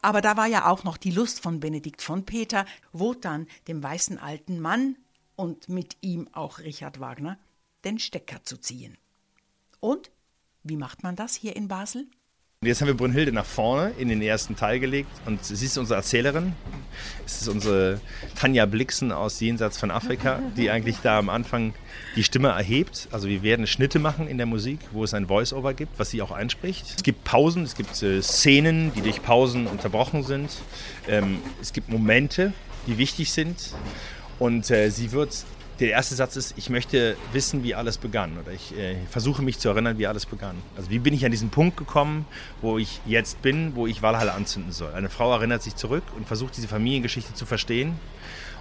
Aber 0.03 0.21
da 0.21 0.37
war 0.37 0.45
ja 0.45 0.69
auch 0.69 0.83
noch 0.83 0.97
die 0.97 1.09
Lust 1.09 1.39
von 1.39 1.59
Benedikt 1.59 2.03
von 2.03 2.23
Peter, 2.23 2.67
Wotan, 2.91 3.47
dem 3.67 3.81
weißen 3.81 4.19
alten 4.19 4.59
Mann 4.59 4.95
und 5.35 5.69
mit 5.69 5.97
ihm 6.01 6.29
auch 6.33 6.59
Richard 6.59 6.99
Wagner, 6.99 7.39
den 7.83 7.97
Stecker 7.97 8.43
zu 8.43 8.57
ziehen. 8.57 8.95
Und 9.79 10.11
wie 10.61 10.77
macht 10.77 11.01
man 11.01 11.15
das 11.15 11.33
hier 11.33 11.55
in 11.55 11.67
Basel? 11.67 12.07
Jetzt 12.65 12.81
haben 12.81 12.87
wir 12.87 12.97
Brünnhilde 12.97 13.31
nach 13.31 13.45
vorne 13.45 13.91
in 13.99 14.09
den 14.09 14.19
ersten 14.19 14.55
Teil 14.55 14.79
gelegt 14.79 15.11
und 15.27 15.45
sie 15.45 15.63
ist 15.63 15.77
unsere 15.77 15.97
Erzählerin. 15.97 16.53
Es 17.23 17.43
ist 17.43 17.49
unsere 17.49 18.01
Tanja 18.33 18.65
Blixen 18.65 19.11
aus 19.11 19.39
Jenseits 19.39 19.77
von 19.77 19.91
Afrika, 19.91 20.41
die 20.57 20.71
eigentlich 20.71 20.95
da 21.03 21.19
am 21.19 21.29
Anfang 21.29 21.75
die 22.15 22.23
Stimme 22.23 22.47
erhebt. 22.47 23.09
Also 23.11 23.27
wir 23.27 23.43
werden 23.43 23.67
Schnitte 23.67 23.99
machen 23.99 24.27
in 24.27 24.37
der 24.37 24.47
Musik, 24.47 24.79
wo 24.91 25.03
es 25.03 25.13
ein 25.13 25.27
Voice-Over 25.27 25.75
gibt, 25.75 25.99
was 25.99 26.09
sie 26.09 26.19
auch 26.23 26.31
einspricht. 26.31 26.95
Es 26.95 27.03
gibt 27.03 27.23
Pausen, 27.25 27.61
es 27.61 27.75
gibt 27.75 28.01
äh, 28.01 28.23
Szenen, 28.23 28.91
die 28.95 29.01
durch 29.01 29.21
Pausen 29.21 29.67
unterbrochen 29.67 30.23
sind. 30.23 30.49
Ähm, 31.07 31.37
es 31.61 31.73
gibt 31.73 31.89
Momente, 31.89 32.53
die 32.87 32.97
wichtig 32.97 33.31
sind. 33.31 33.75
Und 34.39 34.71
äh, 34.71 34.89
sie 34.89 35.11
wird 35.11 35.45
der 35.79 35.91
erste 35.91 36.15
Satz 36.15 36.35
ist, 36.35 36.57
ich 36.57 36.69
möchte 36.69 37.17
wissen, 37.33 37.63
wie 37.63 37.75
alles 37.75 37.97
begann. 37.97 38.37
Oder 38.37 38.51
ich 38.51 38.75
äh, 38.75 38.95
versuche 39.09 39.41
mich 39.41 39.59
zu 39.59 39.69
erinnern, 39.69 39.97
wie 39.97 40.07
alles 40.07 40.25
begann. 40.25 40.55
Also 40.75 40.89
wie 40.89 40.99
bin 40.99 41.13
ich 41.13 41.25
an 41.25 41.31
diesen 41.31 41.49
Punkt 41.49 41.77
gekommen, 41.77 42.25
wo 42.61 42.77
ich 42.77 43.01
jetzt 43.05 43.41
bin, 43.41 43.75
wo 43.75 43.87
ich 43.87 44.01
Walhalla 44.01 44.33
anzünden 44.33 44.71
soll. 44.71 44.93
Eine 44.93 45.09
Frau 45.09 45.31
erinnert 45.31 45.63
sich 45.63 45.75
zurück 45.75 46.03
und 46.15 46.27
versucht 46.27 46.57
diese 46.57 46.67
Familiengeschichte 46.67 47.33
zu 47.33 47.45
verstehen. 47.45 47.99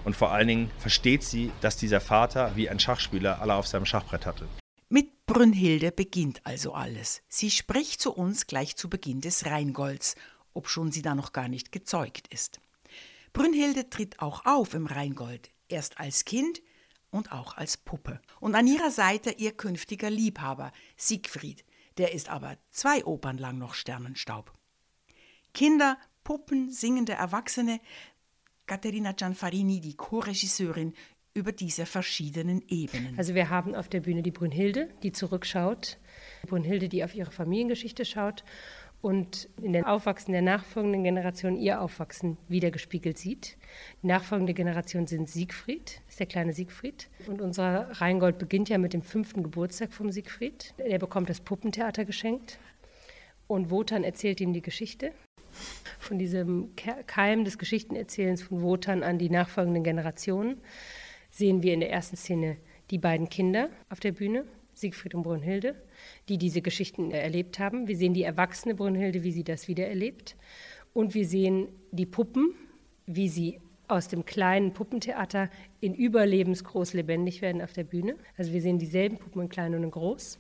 Und 0.05 0.15
vor 0.15 0.31
allen 0.31 0.47
Dingen 0.47 0.71
versteht 0.79 1.25
sie, 1.25 1.51
dass 1.61 1.77
dieser 1.77 2.01
Vater 2.01 2.53
wie 2.55 2.69
ein 2.69 2.79
Schachspieler 2.79 3.41
alle 3.41 3.55
auf 3.55 3.67
seinem 3.67 3.87
Schachbrett 3.87 4.27
hatte. 4.27 4.47
Mit 4.89 5.27
Brünnhilde 5.27 5.91
beginnt 5.91 6.41
also 6.45 6.75
alles. 6.75 7.23
Sie 7.29 7.51
spricht 7.51 8.01
zu 8.01 8.13
uns 8.13 8.47
gleich 8.47 8.77
zu 8.77 8.89
Beginn 8.89 9.21
des 9.21 9.47
Rheingolds, 9.47 10.15
obschon 10.55 10.93
sie 10.93 11.03
da 11.03 11.17
noch 11.17 11.33
gar 11.33 11.49
nicht 11.49 11.73
gezeugt 11.73 12.29
ist. 12.33 12.61
Brünnhilde 13.33 13.91
tritt 13.91 14.21
auch 14.21 14.47
auf 14.47 14.75
im 14.75 14.87
Rheingold, 14.87 15.51
erst 15.69 15.99
als 15.99 16.25
Kind, 16.25 16.63
und 17.11 17.33
auch 17.33 17.57
als 17.57 17.77
Puppe. 17.77 18.21
Und 18.41 18.55
an 18.55 18.67
ihrer 18.67 18.91
Seite 18.91 19.31
ihr 19.31 19.53
künftiger 19.53 20.11
Liebhaber, 20.11 20.73
Siegfried, 20.97 21.65
der 21.99 22.13
ist 22.13 22.29
aber 22.29 22.57
zwei 22.71 23.05
Opern 23.05 23.39
lang 23.39 23.59
noch 23.59 23.75
Sternenstaub. 23.75 24.53
Kinder, 25.55 25.97
Puppen, 26.25 26.71
singende 26.71 27.13
Erwachsene, 27.13 27.81
Caterina 28.67 29.13
Gianfarini, 29.13 29.81
die 29.81 29.95
Co-Regisseurin, 29.95 30.93
über 31.37 31.53
diese 31.53 31.85
verschiedenen 31.85 32.63
Ebenen. 32.67 33.19
Also 33.19 33.35
wir 33.35 33.51
haben 33.51 33.75
auf 33.75 33.89
der 33.89 34.01
Bühne 34.01 34.23
die 34.23 34.31
Brünnhilde, 34.31 34.89
die 35.03 35.13
zurückschaut, 35.13 35.99
Brünnhilde, 36.47 36.89
die 36.89 37.05
auf 37.05 37.15
ihre 37.15 37.31
Familiengeschichte 37.31 38.07
schaut 38.07 38.43
und 39.03 39.49
in 39.63 39.73
den 39.73 39.85
Aufwachsen 39.85 40.33
der 40.33 40.43
nachfolgenden 40.43 41.05
Generation 41.05 41.57
ihr 41.57 41.81
Aufwachsen 41.81 42.39
wiedergespiegelt 42.49 43.19
sieht. 43.19 43.57
Die 44.03 44.07
nachfolgende 44.07 44.55
Generation 44.55 45.07
sind 45.07 45.29
Siegfried, 45.29 46.01
ist 46.09 46.19
der 46.19 46.27
kleine 46.27 46.53
Siegfried. 46.53 47.09
Und 47.27 47.41
unser 47.41 47.89
Rheingold 48.01 48.39
beginnt 48.39 48.69
ja 48.69 48.79
mit 48.79 48.93
dem 48.93 49.03
fünften 49.03 49.43
Geburtstag 49.43 49.93
vom 49.93 50.11
Siegfried. 50.11 50.75
Er 50.79 50.99
bekommt 50.99 51.31
das 51.31 51.41
Puppentheater 51.41 52.05
geschenkt 52.05 52.59
und 53.47 53.71
Wotan 53.71 54.03
erzählt 54.03 54.41
ihm 54.41 54.53
die 54.53 54.63
Geschichte. 54.63 55.13
Von 55.99 56.19
diesem 56.19 56.75
Keim 57.07 57.45
des 57.45 57.59
Geschichtenerzählens 57.59 58.43
von 58.43 58.63
Wotan 58.63 59.03
an 59.03 59.19
die 59.19 59.31
nachfolgenden 59.31 59.85
Generationen 59.85 60.61
sehen 61.31 61.63
wir 61.63 61.75
in 61.75 61.81
der 61.81 61.91
ersten 61.91 62.17
Szene 62.17 62.57
die 62.91 62.99
beiden 62.99 63.29
Kinder 63.29 63.69
auf 63.89 64.01
der 64.01 64.13
Bühne, 64.13 64.45
Siegfried 64.75 65.15
und 65.15 65.23
Brunhilde, 65.23 65.75
die 66.29 66.39
diese 66.39 66.63
Geschichten 66.63 67.11
erlebt 67.11 67.59
haben. 67.59 67.89
Wir 67.89 67.97
sehen 67.97 68.15
die 68.15 68.23
erwachsene 68.23 68.75
Brunhilde, 68.75 69.23
wie 69.23 69.33
sie 69.33 69.45
das 69.45 69.69
wiedererlebt. 69.69 70.37
Und 70.93 71.15
wir 71.15 71.27
sehen 71.27 71.69
die 71.93 72.07
Puppen, 72.07 72.55
wie 73.07 73.29
sie 73.29 73.61
aus 73.89 74.09
dem 74.09 74.25
kleinen 74.25 74.73
Puppentheater 74.73 75.49
in 75.81 75.95
überlebensgroß 75.95 76.93
lebendig 76.95 77.43
werden 77.43 77.63
auf 77.63 77.73
der 77.73 77.85
Bühne. 77.85 78.15
Also 78.37 78.53
wir 78.53 78.61
sehen 78.61 78.79
dieselben 78.79 79.19
Puppen 79.19 79.43
in 79.43 79.49
klein 79.49 79.75
und 79.75 79.85
in 79.85 79.91
groß. 79.91 80.39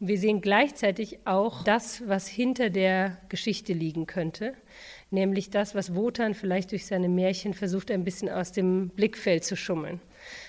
Und 0.00 0.08
wir 0.08 0.18
sehen 0.18 0.40
gleichzeitig 0.40 1.18
auch 1.26 1.64
das, 1.64 2.06
was 2.06 2.28
hinter 2.28 2.70
der 2.70 3.18
Geschichte 3.28 3.72
liegen 3.72 4.06
könnte, 4.06 4.54
nämlich 5.10 5.50
das, 5.50 5.74
was 5.74 5.94
Wotan 5.94 6.34
vielleicht 6.34 6.70
durch 6.70 6.86
seine 6.86 7.08
Märchen 7.08 7.52
versucht, 7.52 7.90
ein 7.90 8.04
bisschen 8.04 8.28
aus 8.28 8.52
dem 8.52 8.90
Blickfeld 8.90 9.44
zu 9.44 9.56
schummeln. 9.56 10.00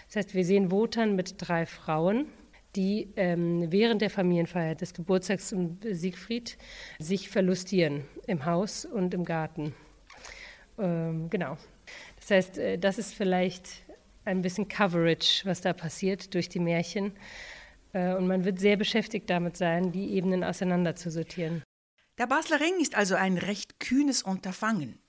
Das 0.08 0.18
heißt, 0.18 0.36
wir 0.36 0.46
sehen 0.46 0.72
Wotan 0.72 1.16
mit 1.16 1.36
drei 1.38 1.66
Frauen, 1.66 2.28
die 2.76 3.10
ähm, 3.16 3.72
während 3.72 4.02
der 4.02 4.10
Familienfeier 4.10 4.76
des 4.76 4.94
Geburtstags 4.94 5.50
von 5.50 5.80
Siegfried 5.90 6.58
sich 7.00 7.30
verlustieren 7.30 8.06
im 8.28 8.46
Haus 8.46 8.86
und 8.86 9.14
im 9.14 9.26
Garten. 9.26 9.74
Ähm, 10.78 11.30
genau. 11.30 11.58
Das 12.20 12.32
heißt, 12.32 12.58
äh, 12.58 12.78
das 12.78 12.98
ist 12.98 13.14
vielleicht 13.14 13.68
ein 14.26 14.42
bisschen 14.42 14.68
Coverage, 14.68 15.42
was 15.46 15.62
da 15.62 15.74
passiert 15.74 16.34
durch 16.34 16.50
die 16.50 16.60
Märchen. 16.60 17.14
Äh, 17.94 18.14
und 18.14 18.28
man 18.28 18.46
wird 18.46 18.60
sehr 18.60 18.78
beschäftigt 18.78 19.30
damit 19.30 19.58
sein, 19.58 19.92
die 19.92 20.12
Ebenen 20.14 20.44
auseinander 20.44 20.96
zu 20.96 21.10
sortieren. 21.10 21.64
Der 22.18 22.28
Basler 22.28 22.60
Ring 22.60 22.80
ist 22.82 22.96
also 22.96 23.16
ein 23.16 23.38
recht 23.38 23.80
kühnes 23.80 24.24
Unterfangen. 24.24 25.00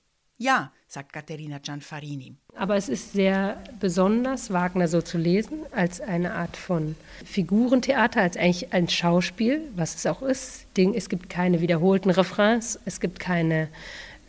Ja, 0.41 0.71
sagt 0.87 1.13
Caterina 1.13 1.59
Gianfarini. 1.59 2.33
Aber 2.55 2.75
es 2.75 2.89
ist 2.89 3.13
sehr 3.13 3.61
besonders, 3.79 4.51
Wagner 4.51 4.87
so 4.87 4.99
zu 4.99 5.19
lesen, 5.19 5.59
als 5.71 6.01
eine 6.01 6.33
Art 6.33 6.57
von 6.57 6.95
Figurentheater, 7.23 8.21
als 8.21 8.37
eigentlich 8.37 8.73
ein 8.73 8.89
Schauspiel, 8.89 9.61
was 9.75 9.93
es 9.93 10.07
auch 10.07 10.23
ist. 10.23 10.65
Es 10.95 11.09
gibt 11.09 11.29
keine 11.29 11.61
wiederholten 11.61 12.09
Refrains, 12.09 12.79
es 12.85 12.99
gibt 12.99 13.19
keine 13.19 13.67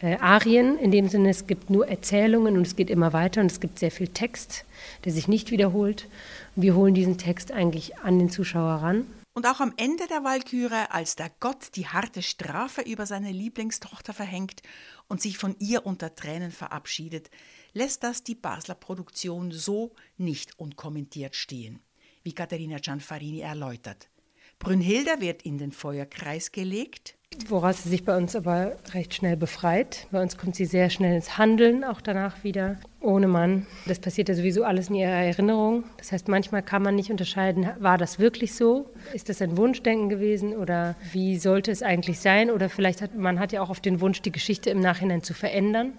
äh, 0.02 0.18
Arien 0.18 0.78
in 0.78 0.90
dem 0.90 1.08
Sinne, 1.08 1.30
es 1.30 1.46
gibt 1.46 1.70
nur 1.70 1.88
Erzählungen 1.88 2.58
und 2.58 2.66
es 2.66 2.76
geht 2.76 2.90
immer 2.90 3.14
weiter 3.14 3.40
und 3.40 3.50
es 3.50 3.58
gibt 3.58 3.78
sehr 3.78 3.90
viel 3.90 4.08
Text, 4.08 4.66
der 5.06 5.12
sich 5.12 5.28
nicht 5.28 5.50
wiederholt. 5.50 6.08
Wir 6.56 6.74
holen 6.74 6.92
diesen 6.92 7.16
Text 7.16 7.52
eigentlich 7.52 7.96
an 8.00 8.18
den 8.18 8.28
Zuschauer 8.28 8.82
ran 8.82 9.06
und 9.34 9.46
auch 9.46 9.60
am 9.60 9.72
Ende 9.76 10.06
der 10.06 10.24
Walküre, 10.24 10.90
als 10.90 11.16
der 11.16 11.30
Gott 11.40 11.74
die 11.76 11.86
harte 11.86 12.22
Strafe 12.22 12.82
über 12.82 13.06
seine 13.06 13.32
Lieblingstochter 13.32 14.12
verhängt 14.12 14.62
und 15.08 15.22
sich 15.22 15.38
von 15.38 15.56
ihr 15.58 15.86
unter 15.86 16.14
Tränen 16.14 16.50
verabschiedet, 16.50 17.30
lässt 17.72 18.02
das 18.02 18.22
die 18.22 18.34
Basler 18.34 18.74
Produktion 18.74 19.50
so 19.50 19.94
nicht 20.16 20.58
unkommentiert 20.58 21.34
stehen, 21.34 21.80
wie 22.22 22.34
Katharina 22.34 22.78
Gianfarini 22.78 23.40
erläutert. 23.40 24.10
Brünnhilde 24.58 25.20
wird 25.20 25.42
in 25.42 25.58
den 25.58 25.72
Feuerkreis 25.72 26.52
gelegt, 26.52 27.16
Woraus 27.48 27.82
sie 27.82 27.88
sich 27.88 28.04
bei 28.04 28.16
uns 28.16 28.34
aber 28.34 28.76
recht 28.94 29.14
schnell 29.14 29.36
befreit. 29.36 30.06
Bei 30.10 30.22
uns 30.22 30.38
kommt 30.38 30.56
sie 30.56 30.64
sehr 30.64 30.90
schnell 30.90 31.14
ins 31.14 31.38
Handeln, 31.38 31.84
auch 31.84 32.00
danach 32.00 32.44
wieder, 32.44 32.76
ohne 33.00 33.28
Mann. 33.28 33.66
Das 33.86 33.98
passiert 33.98 34.28
ja 34.28 34.34
sowieso 34.34 34.64
alles 34.64 34.88
in 34.88 34.94
ihrer 34.94 35.10
Erinnerung. 35.10 35.84
Das 35.98 36.12
heißt, 36.12 36.28
manchmal 36.28 36.62
kann 36.62 36.82
man 36.82 36.94
nicht 36.94 37.10
unterscheiden, 37.10 37.68
war 37.78 37.98
das 37.98 38.18
wirklich 38.18 38.54
so? 38.54 38.86
Ist 39.12 39.28
das 39.28 39.42
ein 39.42 39.56
Wunschdenken 39.56 40.08
gewesen 40.08 40.56
oder 40.56 40.94
wie 41.12 41.36
sollte 41.36 41.70
es 41.70 41.82
eigentlich 41.82 42.20
sein? 42.20 42.50
Oder 42.50 42.68
vielleicht 42.68 43.02
hat 43.02 43.14
man 43.16 43.38
hat 43.38 43.52
ja 43.52 43.62
auch 43.62 43.70
oft 43.70 43.84
den 43.84 44.00
Wunsch, 44.00 44.22
die 44.22 44.32
Geschichte 44.32 44.70
im 44.70 44.80
Nachhinein 44.80 45.22
zu 45.22 45.34
verändern. 45.34 45.92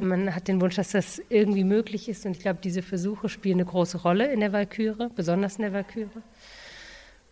Man 0.00 0.34
hat 0.34 0.48
den 0.48 0.60
Wunsch, 0.60 0.76
dass 0.76 0.90
das 0.92 1.20
irgendwie 1.28 1.64
möglich 1.64 2.08
ist. 2.08 2.24
Und 2.24 2.32
ich 2.32 2.40
glaube, 2.40 2.60
diese 2.62 2.82
Versuche 2.82 3.28
spielen 3.28 3.56
eine 3.56 3.64
große 3.64 3.98
Rolle 3.98 4.32
in 4.32 4.40
der 4.40 4.52
Walküre, 4.52 5.10
besonders 5.14 5.56
in 5.56 5.62
der 5.62 5.72
Walküre. 5.72 6.22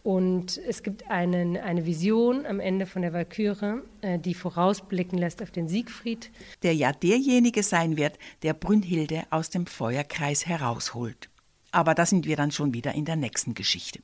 Und 0.07 0.59
es 0.59 0.85
gibt 0.85 1.11
einen, 1.11 1.57
eine 1.57 1.85
Vision 1.85 2.47
am 2.47 2.61
Ende 2.61 2.87
von 2.87 3.03
der 3.03 3.13
Walküre, 3.13 3.83
äh, 4.03 4.21
die 4.21 4.35
vorausblicken 4.35 5.19
lässt 5.19 5.43
auf 5.43 5.51
den 5.51 5.67
Siegfried. 5.67 6.31
Der 6.63 6.77
ja 6.77 6.93
derjenige 6.93 7.65
sein 7.65 7.97
wird, 7.97 8.17
der 8.43 8.55
Brünnhilde 8.55 9.25
aus 9.31 9.51
dem 9.51 9.67
Feuerkreis 9.67 10.47
herausholt. 10.47 11.29
Aber 11.73 11.97
da 11.97 12.07
sind 12.07 12.25
wir 12.25 12.37
dann 12.37 12.53
schon 12.53 12.73
wieder 12.73 12.95
in 12.95 13.05
der 13.05 13.17
nächsten 13.17 13.55
Geschichte. 13.55 13.99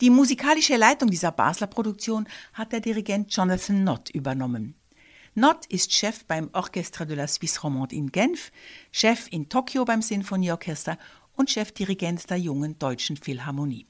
Die 0.00 0.08
musikalische 0.08 0.76
Leitung 0.76 1.10
dieser 1.10 1.32
Basler 1.32 1.66
Produktion 1.66 2.28
hat 2.52 2.70
der 2.70 2.78
Dirigent 2.78 3.34
Jonathan 3.34 3.82
Nott 3.82 4.08
übernommen. 4.10 4.76
Nott 5.34 5.66
ist 5.66 5.92
Chef 5.92 6.24
beim 6.26 6.48
Orchestre 6.52 7.08
de 7.08 7.16
la 7.16 7.26
Suisse 7.26 7.60
Romande 7.60 7.96
in 7.96 8.12
Genf, 8.12 8.52
Chef 8.92 9.26
in 9.32 9.48
Tokio 9.48 9.84
beim 9.84 10.00
Sinfonieorchester 10.00 10.96
und 11.34 11.50
Chefdirigent 11.50 12.30
der 12.30 12.36
jungen 12.36 12.78
deutschen 12.78 13.16
Philharmonie. 13.16 13.88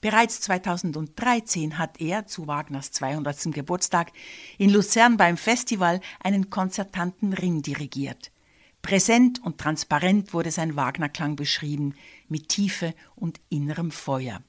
Bereits 0.00 0.40
2013 0.42 1.78
hat 1.78 2.00
er 2.00 2.26
zu 2.26 2.46
Wagners 2.46 2.90
200. 2.92 3.52
Geburtstag 3.52 4.12
in 4.58 4.70
Luzern 4.70 5.16
beim 5.16 5.36
Festival 5.36 6.00
einen 6.22 6.50
konzertanten 6.50 7.32
Ring 7.32 7.62
dirigiert. 7.62 8.30
Präsent 8.82 9.42
und 9.42 9.58
transparent 9.58 10.32
wurde 10.32 10.50
sein 10.50 10.76
Wagnerklang 10.76 11.34
beschrieben, 11.34 11.94
mit 12.28 12.48
Tiefe 12.48 12.94
und 13.16 13.40
innerem 13.48 13.90
Feuer. 13.90 14.42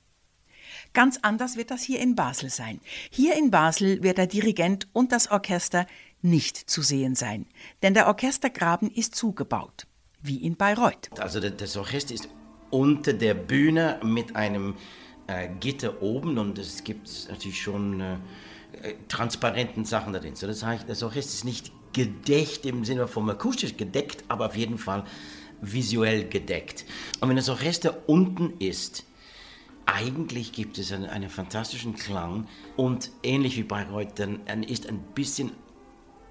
Ganz 0.94 1.20
anders 1.22 1.58
wird 1.58 1.72
das 1.72 1.82
hier 1.82 2.00
in 2.00 2.16
Basel 2.16 2.50
sein. 2.50 2.80
Hier 3.10 3.36
in 3.36 3.52
Basel 3.52 4.04
wird 4.04 4.18
der 4.18 4.28
Dirigent 4.28 4.88
und 4.94 5.12
das 5.12 5.32
Orchester 5.32 5.88
nicht 6.22 6.58
zu 6.58 6.82
sehen 6.82 7.16
sein, 7.16 7.46
denn 7.82 7.94
der 7.94 8.08
Orchestergraben 8.08 8.92
ist 8.92 9.16
zugebaut, 9.16 9.88
wie 10.22 10.38
in 10.38 10.56
Bayreuth. 10.56 11.10
Also 11.20 11.40
das 11.40 11.78
Orchester 11.78 12.14
ist 12.14 12.30
unter 12.70 13.14
der 13.14 13.34
Bühne 13.34 14.00
mit 14.04 14.36
einem 14.36 14.76
äh, 15.28 15.50
Gitter 15.60 16.02
oben 16.02 16.38
und 16.38 16.58
es 16.58 16.84
gibt 16.84 17.10
natürlich 17.30 17.62
schon 17.62 18.02
äh, 18.02 18.14
äh, 18.82 18.96
transparenten 19.08 19.86
Sachen 19.86 20.14
darin. 20.14 20.36
So, 20.36 20.48
das 20.48 20.64
heißt, 20.64 20.90
das 20.90 21.04
Orchester 21.04 21.34
ist 21.34 21.46
nicht 21.46 21.72
gedeckt 21.94 22.66
im 22.66 22.86
Sinne 22.86 23.08
von 23.08 23.30
akustisch 23.30 23.76
gedeckt, 23.78 24.24
aber 24.28 24.48
auf 24.48 24.56
jeden 24.56 24.78
Fall 24.78 25.04
visuell 25.62 26.28
gedeckt. 26.28 26.86
Und 27.20 27.30
wenn 27.30 27.36
das 27.36 27.50
Orchester 27.50 27.98
unten 28.08 28.54
ist, 28.60 29.06
eigentlich 29.86 30.52
gibt 30.52 30.78
es 30.78 30.92
einen, 30.92 31.06
einen 31.06 31.30
fantastischen 31.30 31.96
Klang 31.96 32.48
und 32.76 33.10
ähnlich 33.24 33.58
wie 33.58 33.64
Bayreuth, 33.64 34.20
dann 34.20 34.64
ist 34.64 34.88
ein 34.88 35.00
bisschen 35.16 35.52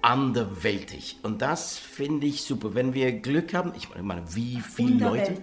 anderwältig. 0.01 1.17
Und 1.23 1.41
das 1.41 1.77
finde 1.77 2.27
ich 2.27 2.43
super. 2.43 2.75
Wenn 2.75 2.93
wir 2.93 3.11
Glück 3.11 3.53
haben, 3.53 3.73
ich 3.75 3.89
meine, 4.01 4.23
wie 4.35 4.61
viele 4.61 5.05
Leute. 5.05 5.33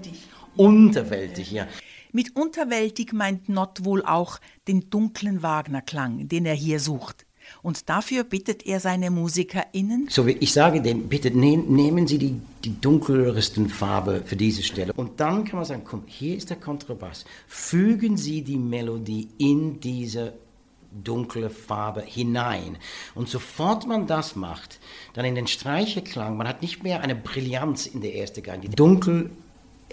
Unterwältig, 0.57 1.51
ja. 1.51 1.67
Mit 2.15 2.37
unterwältig 2.37 3.13
meint 3.13 3.49
Nott 3.49 3.85
wohl 3.85 4.05
auch 4.05 4.39
den 4.69 4.89
dunklen 4.89 5.43
Wagnerklang, 5.43 6.29
den 6.29 6.47
er 6.47 6.55
hier 6.55 6.79
sucht. 6.79 7.27
Und 7.61 7.89
dafür 7.89 8.23
bittet 8.23 8.65
er 8.65 8.79
seine 8.79 9.11
MusikerInnen. 9.11 10.07
So, 10.11 10.25
ich 10.29 10.53
sage 10.53 10.81
denen, 10.81 11.09
bitte 11.09 11.37
ne, 11.37 11.57
nehmen 11.57 12.07
Sie 12.07 12.19
die, 12.19 12.41
die 12.63 12.81
dunkelsten 12.81 13.69
Farbe 13.69 14.23
für 14.25 14.37
diese 14.37 14.63
Stelle. 14.63 14.93
Und 14.93 15.19
dann 15.19 15.45
kann 15.45 15.57
man 15.57 15.65
sagen, 15.65 15.83
komm, 15.85 16.05
hier 16.07 16.37
ist 16.37 16.51
der 16.51 16.57
Kontrabass. 16.57 17.25
Fügen 17.49 18.17
Sie 18.17 18.43
die 18.43 18.59
Melodie 18.59 19.27
in 19.39 19.81
diese 19.81 20.35
dunkle 20.93 21.51
Farbe 21.51 22.03
hinein. 22.03 22.79
Und 23.17 23.29
sofort 23.29 23.89
man 23.89 24.07
das 24.07 24.37
macht, 24.37 24.79
dann 25.15 25.25
in 25.25 25.35
den 25.35 25.49
Streicherklang, 25.49 26.37
man 26.37 26.47
hat 26.47 26.63
nicht 26.63 26.85
mehr 26.85 27.01
eine 27.01 27.17
Brillanz 27.17 27.87
in 27.87 28.03
der 28.03 28.15
ersten 28.15 28.45
Gang. 28.45 28.63
Die 28.63 28.69
Dunkel 28.69 29.31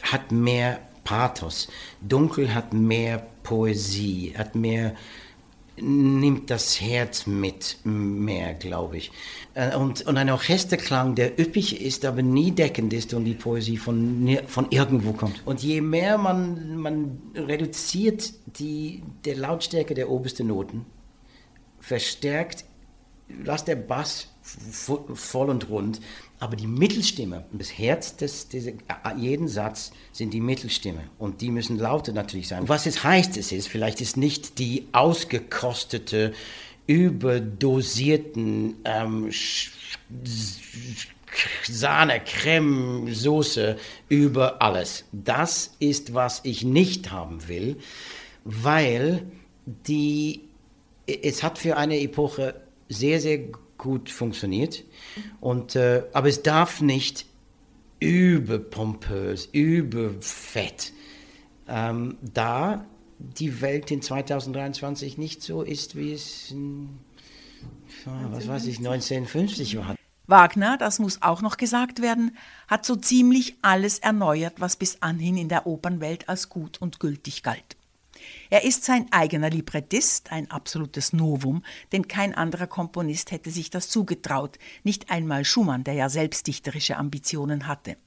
hat 0.04 0.32
mehr 0.32 0.82
Pathos. 1.04 1.68
Dunkel 2.02 2.54
hat 2.54 2.74
mehr 2.74 3.26
Poesie, 3.44 4.34
hat 4.38 4.56
mehr 4.56 4.96
nimmt 5.78 6.50
das 6.50 6.80
Herz 6.80 7.26
mit 7.26 7.78
mehr, 7.84 8.54
glaube 8.54 8.98
ich. 8.98 9.12
Äh, 9.56 9.76
und, 9.76 10.06
und 10.06 10.18
ein 10.18 10.30
Orchesterklang, 10.30 11.16
der 11.16 11.40
üppig 11.40 11.82
ist, 11.82 12.06
aber 12.06 12.22
nie 12.22 12.52
deckend 12.52 12.94
ist 12.94 13.14
und 13.14 13.26
die 13.26 13.34
Poesie 13.34 13.78
von, 13.78 14.38
von 14.48 14.68
irgendwo 14.70 15.14
kommt. 15.14 15.42
Und 15.46 15.64
je 15.64 15.82
mehr 15.82 16.18
man, 16.18 16.78
man 16.78 17.20
reduziert 17.36 18.32
die 18.60 19.02
der 19.26 19.38
Lautstärke 19.38 19.96
der 19.96 20.10
obersten 20.10 20.48
Noten, 20.48 20.86
verstärkt 21.80 22.66
lass 23.44 23.66
der 23.66 23.76
Bass 23.76 24.28
voll 25.14 25.50
und 25.50 25.70
rund, 25.70 26.02
aber 26.42 26.56
die 26.56 26.66
Mittelstimme, 26.66 27.46
das 27.52 27.78
Herz 27.78 28.16
des, 28.16 28.50
des 28.50 28.74
jeden 29.16 29.48
Satz 29.48 29.92
sind 30.12 30.34
die 30.34 30.42
Mittelstimme 30.42 31.04
und 31.20 31.40
die 31.40 31.52
müssen 31.52 31.78
lauter 31.78 32.14
natürlich 32.14 32.48
sein. 32.48 32.68
Was 32.68 32.88
es 32.88 33.04
heißt, 33.04 33.38
es 33.38 33.52
ist, 33.52 33.68
vielleicht 33.68 34.02
ist 34.02 34.18
nicht 34.18 34.58
die 34.58 34.88
ausgekostete, 34.92 36.34
überdosierten 36.88 38.74
ähm, 38.86 39.30
Sahne, 41.70 42.20
Creme, 42.26 43.14
Soße 43.14 43.78
über 44.10 44.64
alles. 44.64 45.06
Das 45.12 45.76
ist, 45.78 46.16
was 46.16 46.42
ich 46.44 46.64
nicht 46.64 47.12
haben 47.12 47.48
will, 47.48 47.78
weil 48.46 49.28
die, 49.66 50.42
es 51.06 51.44
hat 51.44 51.60
für 51.60 51.78
eine 51.78 52.00
Epoche 52.00 52.56
sehr, 52.90 53.22
sehr 53.22 53.42
gut 53.82 54.12
funktioniert. 54.12 54.84
Und, 55.42 55.76
äh, 55.76 56.04
aber 56.14 56.30
es 56.30 56.44
darf 56.44 56.82
nicht 56.82 57.26
überpompös, 58.00 59.50
überfett. 59.52 60.94
Ähm, 61.68 62.18
da 62.22 62.86
die 63.18 63.62
Welt 63.62 63.92
in 63.92 64.02
2023 64.02 65.18
nicht 65.18 65.42
so 65.42 65.64
ist, 65.64 65.96
wie 65.96 66.14
es 66.14 66.52
in, 66.52 66.90
was 68.06 68.48
weiß 68.48 68.66
ich, 68.68 68.78
1950 68.78 69.78
war. 69.78 69.96
Wagner, 70.28 70.78
das 70.78 71.00
muss 71.00 71.22
auch 71.24 71.42
noch 71.42 71.58
gesagt 71.58 72.02
werden, 72.02 72.38
hat 72.68 72.86
so 72.86 72.96
ziemlich 72.96 73.58
alles 73.64 74.00
erneuert, 74.00 74.54
was 74.60 74.76
bis 74.76 75.02
anhin 75.02 75.38
in 75.38 75.50
der 75.50 75.66
Opernwelt 75.66 76.30
als 76.30 76.50
gut 76.50 76.80
und 76.80 77.00
gültig 77.00 77.44
galt. 77.44 77.76
Er 78.50 78.64
ist 78.64 78.84
sein 78.84 79.08
eigener 79.12 79.50
Librettist, 79.50 80.32
ein 80.32 80.50
absolutes 80.52 81.14
Novum, 81.14 81.64
denn 81.92 82.08
kein 82.08 82.34
anderer 82.34 82.68
Komponist 82.68 83.32
hätte 83.32 83.52
sich 83.52 83.70
das 83.70 83.90
zugetraut, 83.90 84.58
nicht 84.84 85.10
einmal 85.12 85.46
Schumann, 85.46 85.84
der 85.84 85.94
ja 85.94 86.10
selbst 86.10 86.48
dichterische 86.48 86.98
Ambitionen 86.98 87.68
hatte. 87.68 87.98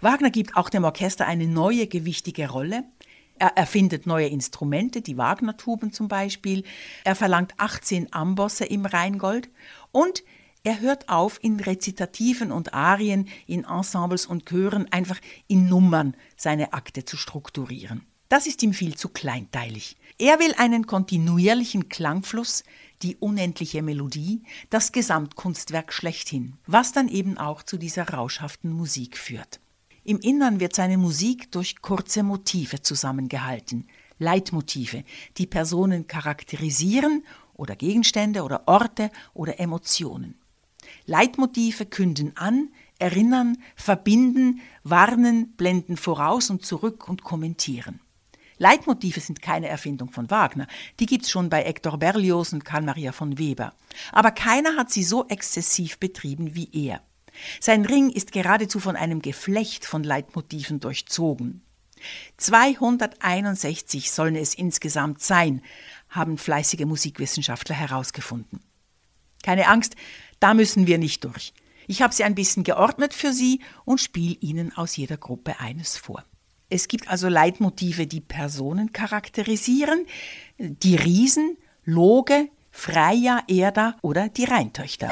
Wagner 0.00 0.30
gibt 0.30 0.56
auch 0.56 0.70
dem 0.70 0.84
Orchester 0.84 1.26
eine 1.26 1.46
neue 1.46 1.86
gewichtige 1.86 2.48
Rolle. 2.48 2.84
Er 3.38 3.56
erfindet 3.56 4.06
neue 4.06 4.28
Instrumente, 4.28 5.02
die 5.02 5.16
Wagner-Tuben 5.16 5.92
zum 5.92 6.08
Beispiel. 6.08 6.64
Er 7.04 7.14
verlangt 7.14 7.54
18 7.58 8.12
Ambosse 8.12 8.64
im 8.64 8.86
Rheingold 8.86 9.50
und 9.92 10.22
er 10.62 10.80
hört 10.80 11.08
auf, 11.08 11.42
in 11.42 11.58
Rezitativen 11.58 12.52
und 12.52 12.74
Arien, 12.74 13.28
in 13.46 13.64
Ensembles 13.64 14.26
und 14.26 14.46
Chören 14.46 14.92
einfach 14.92 15.18
in 15.48 15.68
Nummern 15.68 16.14
seine 16.36 16.74
Akte 16.74 17.06
zu 17.06 17.16
strukturieren. 17.16 18.06
Das 18.30 18.46
ist 18.46 18.62
ihm 18.62 18.72
viel 18.72 18.94
zu 18.94 19.08
kleinteilig. 19.08 19.96
Er 20.16 20.38
will 20.38 20.54
einen 20.56 20.86
kontinuierlichen 20.86 21.88
Klangfluss, 21.88 22.62
die 23.02 23.16
unendliche 23.16 23.82
Melodie, 23.82 24.44
das 24.70 24.92
Gesamtkunstwerk 24.92 25.92
schlechthin, 25.92 26.54
was 26.64 26.92
dann 26.92 27.08
eben 27.08 27.38
auch 27.38 27.64
zu 27.64 27.76
dieser 27.76 28.08
rauschhaften 28.08 28.70
Musik 28.70 29.18
führt. 29.18 29.58
Im 30.04 30.20
Innern 30.20 30.60
wird 30.60 30.76
seine 30.76 30.96
Musik 30.96 31.50
durch 31.50 31.82
kurze 31.82 32.22
Motive 32.22 32.80
zusammengehalten, 32.82 33.88
Leitmotive, 34.20 35.02
die 35.36 35.48
Personen 35.48 36.06
charakterisieren 36.06 37.24
oder 37.54 37.74
Gegenstände 37.74 38.44
oder 38.44 38.62
Orte 38.68 39.10
oder 39.34 39.58
Emotionen. 39.58 40.36
Leitmotive 41.04 41.84
künden 41.84 42.36
an, 42.36 42.68
erinnern, 43.00 43.58
verbinden, 43.74 44.60
warnen, 44.84 45.50
blenden 45.56 45.96
voraus 45.96 46.48
und 46.48 46.64
zurück 46.64 47.08
und 47.08 47.24
kommentieren. 47.24 48.00
Leitmotive 48.60 49.20
sind 49.20 49.40
keine 49.40 49.68
Erfindung 49.68 50.10
von 50.10 50.30
Wagner, 50.30 50.66
die 51.00 51.06
gibt 51.06 51.24
es 51.24 51.30
schon 51.30 51.48
bei 51.48 51.64
Hector 51.64 51.98
Berlioz 51.98 52.52
und 52.52 52.62
Karl 52.62 52.82
Maria 52.82 53.10
von 53.10 53.38
Weber. 53.38 53.72
Aber 54.12 54.32
keiner 54.32 54.76
hat 54.76 54.90
sie 54.90 55.02
so 55.02 55.26
exzessiv 55.28 55.98
betrieben 55.98 56.54
wie 56.54 56.68
er. 56.70 57.00
Sein 57.58 57.86
Ring 57.86 58.10
ist 58.10 58.32
geradezu 58.32 58.78
von 58.78 58.96
einem 58.96 59.22
Geflecht 59.22 59.86
von 59.86 60.04
Leitmotiven 60.04 60.78
durchzogen. 60.78 61.62
261 62.36 64.10
sollen 64.10 64.36
es 64.36 64.54
insgesamt 64.54 65.22
sein, 65.22 65.62
haben 66.10 66.36
fleißige 66.36 66.84
Musikwissenschaftler 66.84 67.74
herausgefunden. 67.74 68.60
Keine 69.42 69.68
Angst, 69.68 69.96
da 70.38 70.52
müssen 70.52 70.86
wir 70.86 70.98
nicht 70.98 71.24
durch. 71.24 71.54
Ich 71.86 72.02
habe 72.02 72.14
sie 72.14 72.24
ein 72.24 72.34
bisschen 72.34 72.64
geordnet 72.64 73.14
für 73.14 73.32
Sie 73.32 73.62
und 73.86 74.02
spiele 74.02 74.36
Ihnen 74.40 74.76
aus 74.76 74.96
jeder 74.96 75.16
Gruppe 75.16 75.60
eines 75.60 75.96
vor. 75.96 76.26
Es 76.72 76.86
gibt 76.86 77.08
also 77.08 77.28
Leitmotive, 77.28 78.06
die 78.06 78.20
Personen 78.20 78.92
charakterisieren, 78.92 80.06
die 80.58 80.94
Riesen, 80.94 81.58
Loge, 81.84 82.48
Freya, 82.70 83.42
Erda 83.48 83.96
oder 84.02 84.28
die 84.28 84.44
Rheintöchter. 84.44 85.10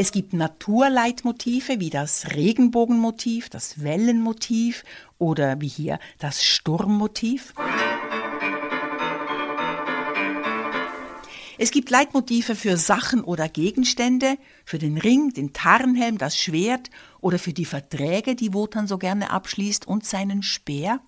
Es 0.00 0.12
gibt 0.12 0.32
Naturleitmotive 0.32 1.80
wie 1.80 1.90
das 1.90 2.34
Regenbogenmotiv, 2.36 3.48
das 3.48 3.82
Wellenmotiv 3.82 4.84
oder 5.16 5.60
wie 5.60 5.66
hier 5.66 5.98
das 6.18 6.44
Sturmmotiv. 6.44 7.54
Es 11.60 11.72
gibt 11.72 11.90
Leitmotive 11.90 12.54
für 12.54 12.76
Sachen 12.76 13.20
oder 13.20 13.48
Gegenstände, 13.48 14.38
für 14.64 14.78
den 14.78 14.96
Ring, 14.96 15.32
den 15.34 15.52
Tarnhelm, 15.52 16.16
das 16.16 16.38
Schwert 16.38 16.88
oder 17.20 17.40
für 17.40 17.52
die 17.52 17.64
Verträge, 17.64 18.36
die 18.36 18.54
Wotan 18.54 18.86
so 18.86 18.96
gerne 18.96 19.32
abschließt 19.32 19.84
und 19.84 20.06
seinen 20.06 20.44
Speer. 20.44 21.00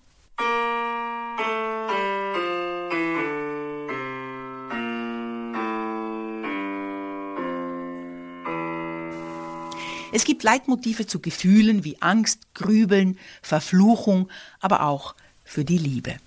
Es 10.11 10.25
gibt 10.25 10.43
Leitmotive 10.43 11.07
zu 11.07 11.21
Gefühlen 11.21 11.85
wie 11.85 12.01
Angst, 12.01 12.53
Grübeln, 12.55 13.17
Verfluchung, 13.41 14.27
aber 14.59 14.83
auch 14.83 15.15
für 15.45 15.63
die 15.63 15.77
Liebe. 15.77 16.17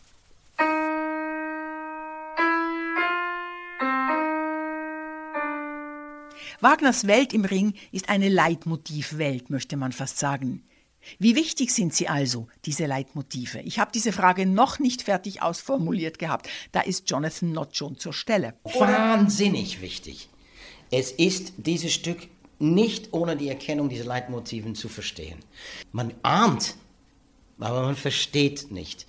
Wagners 6.65 7.07
Welt 7.07 7.35
im 7.35 7.45
Ring 7.45 7.75
ist 7.93 8.09
eine 8.09 8.31
Leitmotivwelt, 8.31 9.51
möchte 9.51 9.77
man 9.77 9.93
fast 9.93 10.19
sagen. 10.19 10.65
Wie 11.19 11.37
wichtig 11.37 11.71
sind 11.71 11.93
sie 11.93 12.09
also, 12.09 12.49
diese 12.65 12.87
Leitmotive? 12.87 13.61
Ich 13.61 13.79
habe 13.79 13.91
diese 13.93 14.13
Frage 14.13 14.47
noch 14.47 14.79
nicht 14.79 15.03
fertig 15.03 15.43
ausformuliert 15.43 16.19
gehabt. 16.19 16.49
Da 16.73 16.81
ist 16.81 17.11
Jonathan 17.11 17.53
Nott 17.53 17.77
schon 17.77 17.99
zur 17.99 18.15
Stelle. 18.15 18.55
Wahnsinnig 18.65 19.83
wichtig. 19.83 20.31
Es 20.91 21.13
ist 21.13 21.53
dieses 21.59 21.93
Stück 21.93 22.29
nicht 22.59 23.13
ohne 23.13 23.37
die 23.37 23.49
Erkennung 23.49 23.91
dieser 23.91 24.07
Leitmotiven 24.07 24.75
zu 24.75 24.89
verstehen. 24.89 25.41
Man 25.93 26.15
ahnt, 26.23 26.77
aber 27.59 27.83
man 27.83 27.97
versteht 27.97 28.71
nicht. 28.71 29.07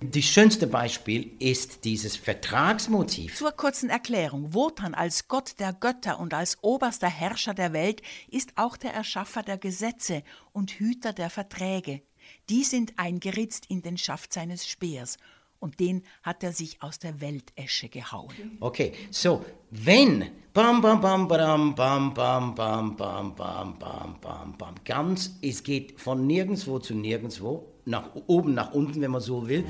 Das 0.00 0.24
schönste 0.24 0.68
Beispiel 0.68 1.32
ist 1.40 1.84
dieses 1.84 2.14
Vertragsmotiv. 2.14 3.34
Zur 3.36 3.50
kurzen 3.50 3.90
Erklärung. 3.90 4.54
Wotan 4.54 4.94
als 4.94 5.26
Gott 5.26 5.58
der 5.58 5.72
Götter 5.72 6.20
und 6.20 6.34
als 6.34 6.58
oberster 6.62 7.08
Herrscher 7.08 7.52
der 7.52 7.72
Welt 7.72 8.02
ist 8.30 8.52
auch 8.54 8.76
der 8.76 8.94
Erschaffer 8.94 9.42
der 9.42 9.58
Gesetze 9.58 10.22
und 10.52 10.70
Hüter 10.70 11.12
der 11.12 11.30
Verträge. 11.30 12.02
Die 12.48 12.62
sind 12.62 12.92
eingeritzt 12.96 13.66
in 13.68 13.82
den 13.82 13.98
Schaft 13.98 14.32
seines 14.32 14.68
Speers 14.68 15.16
und 15.58 15.80
den 15.80 16.04
hat 16.22 16.44
er 16.44 16.52
sich 16.52 16.80
aus 16.80 17.00
der 17.00 17.20
Weltesche 17.20 17.88
gehauen. 17.88 18.56
Okay, 18.60 18.92
so, 19.10 19.44
wenn 19.70 20.30
bam 20.54 20.80
bam 20.80 21.00
bam 21.00 21.26
bam 21.26 21.74
bam 21.74 22.14
bam 22.14 22.54
bam 22.54 22.94
bam 22.94 23.34
bam 23.34 23.78
bam 23.80 24.20
bam 24.20 24.56
bam 24.56 24.74
ganz 24.84 25.32
es 25.42 25.64
geht 25.64 26.00
von 26.00 26.24
nirgendwo 26.24 26.78
zu 26.78 26.94
nirgendwo 26.94 27.66
nach 27.88 28.10
oben, 28.26 28.54
nach 28.54 28.72
unten, 28.72 29.00
wenn 29.00 29.10
man 29.10 29.20
so 29.20 29.48
will. 29.48 29.64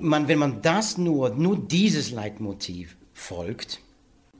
Man, 0.00 0.28
wenn 0.28 0.38
man 0.38 0.62
das 0.62 0.96
nur, 0.96 1.30
nur 1.30 1.58
dieses 1.58 2.10
Leitmotiv 2.10 2.96
folgt 3.12 3.80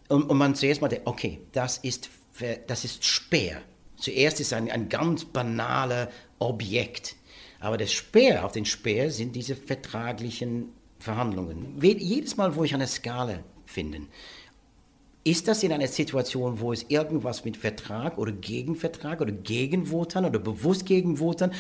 und, 0.08 0.22
und 0.24 0.38
man 0.38 0.54
zuerst 0.54 0.80
mal 0.80 0.88
denkt, 0.88 1.06
okay, 1.06 1.40
das 1.52 1.76
ist, 1.78 2.08
das 2.66 2.84
ist 2.84 3.04
Speer. 3.04 3.60
Zuerst 3.96 4.40
ist 4.40 4.54
ein, 4.54 4.70
ein 4.70 4.88
ganz 4.88 5.26
banaler 5.26 6.10
Objekt. 6.38 7.16
Aber 7.60 7.76
der 7.76 7.86
Speer, 7.86 8.46
auf 8.46 8.52
den 8.52 8.64
Speer 8.64 9.10
sind 9.10 9.36
diese 9.36 9.54
vertraglichen 9.54 10.70
Verhandlungen. 10.98 11.78
Jedes 11.82 12.38
Mal, 12.38 12.56
wo 12.56 12.64
ich 12.64 12.72
eine 12.72 12.86
Skala 12.86 13.40
finde, 13.66 14.00
Ist 15.30 15.46
das 15.46 15.62
in 15.62 15.72
einer 15.72 15.86
Situation, 15.86 16.58
wo 16.58 16.72
es 16.72 16.86
irgendwas 16.88 17.44
mit 17.44 17.56
Vertrag 17.56 18.18
oder 18.18 18.32
Gegenvertrag 18.32 19.20
oder 19.20 19.30
Gegenvotern 19.30 20.24
oder 20.24 20.40
bewusst 20.40 20.86
Gegenvotern, 20.86 21.52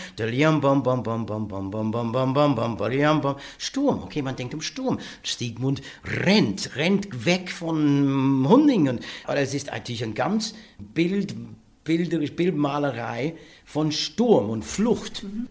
Sturm, 3.58 4.02
okay, 4.02 4.22
man 4.22 4.34
denkt 4.34 4.54
um 4.54 4.60
Sturm. 4.60 4.98
Siegmund 5.22 5.82
rennt, 6.04 6.74
rennt 6.74 7.24
weg 7.24 7.48
von 7.48 8.44
Hundingen. 8.48 8.98
Aber 9.22 9.38
es 9.38 9.54
ist 9.54 9.68
eigentlich 9.68 10.02
ein 10.02 10.14
ganz 10.14 10.52
Bild, 10.92 11.36
bilderisch, 11.84 12.34
Bildmalerei 12.34 13.36
von 13.64 13.92
Sturm 13.92 14.50
und 14.50 14.64
Flucht. 14.64 15.22
Mhm. 15.22 15.46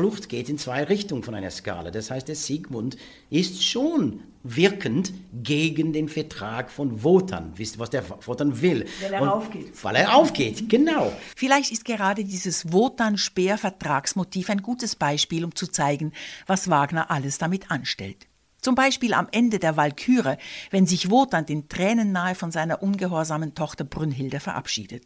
Flucht 0.00 0.30
geht 0.30 0.48
in 0.48 0.56
zwei 0.56 0.84
Richtungen 0.84 1.22
von 1.22 1.34
einer 1.34 1.50
Skala. 1.50 1.90
Das 1.90 2.10
heißt, 2.10 2.26
der 2.26 2.34
Sigmund 2.34 2.96
ist 3.28 3.62
schon 3.62 4.22
wirkend 4.42 5.12
gegen 5.42 5.92
den 5.92 6.08
Vertrag 6.08 6.70
von 6.70 7.04
Wotan. 7.04 7.52
Wisst 7.56 7.76
ihr, 7.76 7.80
was 7.80 7.90
der 7.90 8.08
Wotan 8.08 8.62
will? 8.62 8.86
Weil 9.02 9.12
er 9.12 9.20
Und, 9.20 9.28
aufgeht. 9.28 9.84
Weil 9.84 9.96
er 9.96 10.14
aufgeht, 10.14 10.70
genau. 10.70 11.12
Vielleicht 11.36 11.70
ist 11.70 11.84
gerade 11.84 12.24
dieses 12.24 12.72
Wotan-Speer-Vertragsmotiv 12.72 14.48
ein 14.48 14.62
gutes 14.62 14.96
Beispiel, 14.96 15.44
um 15.44 15.54
zu 15.54 15.66
zeigen, 15.66 16.14
was 16.46 16.70
Wagner 16.70 17.10
alles 17.10 17.36
damit 17.36 17.70
anstellt. 17.70 18.26
Zum 18.62 18.74
Beispiel 18.74 19.12
am 19.12 19.28
Ende 19.32 19.58
der 19.58 19.76
Walküre, 19.76 20.38
wenn 20.70 20.86
sich 20.86 21.10
Wotan 21.10 21.44
den 21.44 21.68
Tränen 21.68 22.10
nahe 22.10 22.34
von 22.34 22.50
seiner 22.50 22.82
ungehorsamen 22.82 23.54
Tochter 23.54 23.84
Brünnhilde 23.84 24.40
verabschiedet. 24.40 25.04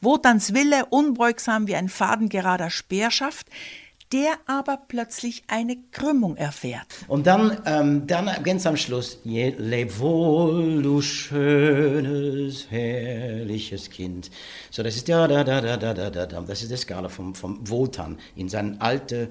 Wotans 0.00 0.54
Wille, 0.54 0.86
unbeugsam 0.86 1.66
wie 1.66 1.74
ein 1.74 1.88
fadengerader 1.88 2.70
Speer 2.70 3.10
schafft, 3.10 3.48
der 4.12 4.38
aber 4.46 4.78
plötzlich 4.88 5.44
eine 5.46 5.76
Krümmung 5.92 6.36
erfährt. 6.36 6.86
Und 7.06 7.26
dann, 7.26 7.62
ähm, 7.64 8.06
dann 8.06 8.28
ganz 8.42 8.66
am 8.66 8.76
Schluss, 8.76 9.18
leb 9.24 9.98
wohl, 9.98 10.82
du 10.82 11.00
schönes, 11.00 12.70
herrliches 12.70 13.90
Kind. 13.90 14.30
So, 14.70 14.82
das 14.82 14.96
ist 14.96 15.08
da, 15.08 15.28
da, 15.28 15.44
da, 15.44 15.60
da, 15.60 15.76
da, 15.76 15.94
da, 15.94 16.10
da, 16.10 16.40
das 16.40 16.62
ist 16.62 16.70
die 16.70 16.76
Skala 16.76 17.08
vom, 17.08 17.34
vom 17.34 17.58
Wotan 17.68 18.18
in 18.34 18.48
seine 18.48 18.80
alte 18.80 19.30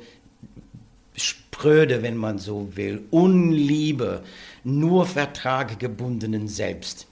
Spröde, 1.16 2.02
wenn 2.02 2.16
man 2.16 2.38
so 2.38 2.76
will, 2.76 3.06
Unliebe, 3.12 4.24
nur 4.64 5.06
Vertrag 5.06 5.78
gebundenen 5.78 6.48
Selbst 6.48 7.10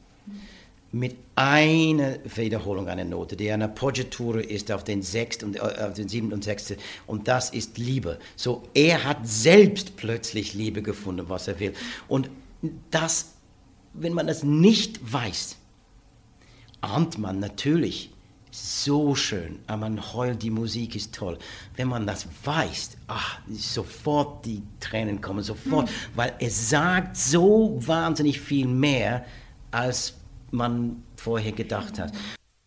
mit 1.00 1.16
einer 1.36 2.18
Wiederholung 2.36 2.88
einer 2.88 3.06
Note, 3.06 3.36
die 3.36 3.52
eine 3.52 3.66
Appoggiatura 3.66 4.40
ist 4.40 4.72
auf 4.72 4.84
den 4.84 5.02
sechsten 5.02 5.46
und 5.46 5.56
äh, 5.58 5.60
auf 5.60 5.94
den 5.94 6.08
siebten 6.08 6.34
und 6.34 6.44
sechsten 6.44 6.78
und 7.06 7.28
das 7.28 7.52
ist 7.52 7.78
Liebe. 7.78 8.20
So 8.36 8.64
er 8.74 9.04
hat 9.04 9.28
selbst 9.28 9.98
plötzlich 9.98 10.54
Liebe 10.54 10.82
gefunden, 10.82 11.30
was 11.30 11.48
er 11.48 11.60
will 11.60 11.74
und 12.08 12.30
das, 12.92 13.34
wenn 13.94 14.14
man 14.14 14.28
das 14.28 14.44
nicht 14.44 15.00
weiß, 15.12 15.58
ahnt 16.82 17.18
man 17.18 17.40
natürlich 17.40 18.12
so 18.50 19.14
schön, 19.14 19.60
aber 19.68 19.82
man 19.82 20.14
heult, 20.14 20.42
die 20.42 20.50
Musik 20.50 20.96
ist 20.96 21.14
toll. 21.14 21.38
Wenn 21.76 21.90
man 21.90 22.08
das 22.08 22.28
weiß, 22.44 22.98
ach, 23.08 23.40
sofort 23.52 24.46
die 24.46 24.64
Tränen 24.80 25.22
kommen, 25.22 25.44
sofort, 25.44 25.88
mhm. 25.88 25.94
weil 26.16 26.34
es 26.40 26.70
sagt 26.70 27.18
so 27.18 27.78
wahnsinnig 27.80 28.40
viel 28.40 28.68
mehr 28.68 29.26
als 29.70 30.16
man 30.52 31.04
vorher 31.16 31.52
gedacht 31.52 32.00
hat. 32.00 32.14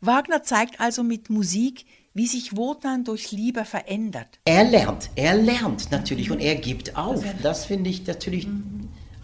Wagner 0.01 0.43
zeigt 0.43 0.81
also 0.81 1.03
mit 1.03 1.29
Musik, 1.29 1.85
wie 2.15 2.27
sich 2.27 2.57
Wotan 2.57 3.05
durch 3.05 3.33
Liebe 3.33 3.65
verändert. 3.65 4.41
Er 4.45 4.65
lernt, 4.65 5.11
er 5.15 5.35
lernt 5.35 5.91
natürlich 5.91 6.31
und 6.31 6.41
er 6.41 6.57
gibt 6.57 6.97
auf. 6.97 7.25
Das 7.43 7.67
finde 7.67 7.91
ich 7.91 8.07
natürlich 8.07 8.49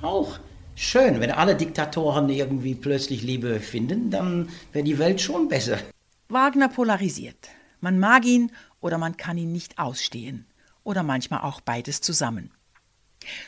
auch 0.03 0.39
schön. 0.75 1.21
Wenn 1.21 1.31
alle 1.31 1.57
Diktatoren 1.57 2.29
irgendwie 2.29 2.75
plötzlich 2.75 3.23
Liebe 3.23 3.59
finden, 3.61 4.11
dann 4.11 4.49
wäre 4.73 4.85
die 4.85 4.99
Welt 4.99 5.21
schon 5.21 5.49
besser. 5.49 5.79
Wagner 6.29 6.69
polarisiert. 6.69 7.49
Man 7.81 7.99
mag 7.99 8.25
ihn 8.25 8.53
oder 8.81 8.99
man 8.99 9.17
kann 9.17 9.39
ihn 9.39 9.53
nicht 9.53 9.79
ausstehen. 9.79 10.47
Oder 10.85 11.03
manchmal 11.03 11.41
auch 11.41 11.61
beides 11.61 12.01
zusammen. 12.01 12.53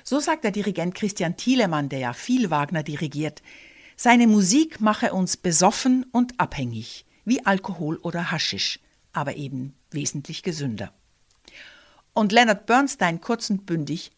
So 0.02 0.18
sagt 0.18 0.44
der 0.44 0.50
Dirigent 0.50 0.94
Christian 0.94 1.36
Thielemann, 1.36 1.88
der 1.88 2.00
ja 2.00 2.12
viel 2.12 2.50
Wagner 2.50 2.82
dirigiert, 2.82 3.42
seine 4.00 4.28
Musik 4.28 4.80
mache 4.80 5.12
uns 5.12 5.36
besoffen 5.36 6.06
und 6.12 6.38
abhängig, 6.38 7.04
wie 7.24 7.44
Alkohol 7.44 7.96
oder 7.96 8.30
Haschisch, 8.30 8.78
aber 9.12 9.34
eben 9.34 9.74
wesentlich 9.90 10.44
gesünder. 10.44 10.92
Und 12.14 12.30
Leonard 12.30 12.66
Bernstein 12.66 13.20
kurz 13.20 13.50
und 13.50 13.66
bündig, 13.66 14.12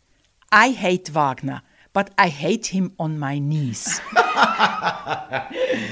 I 0.55 0.77
hate 0.77 1.15
Wagner, 1.15 1.63
but 1.93 2.11
I 2.19 2.29
hate 2.29 2.67
him 2.67 2.93
on 2.99 3.19
my 3.19 3.39
knees. 3.39 4.01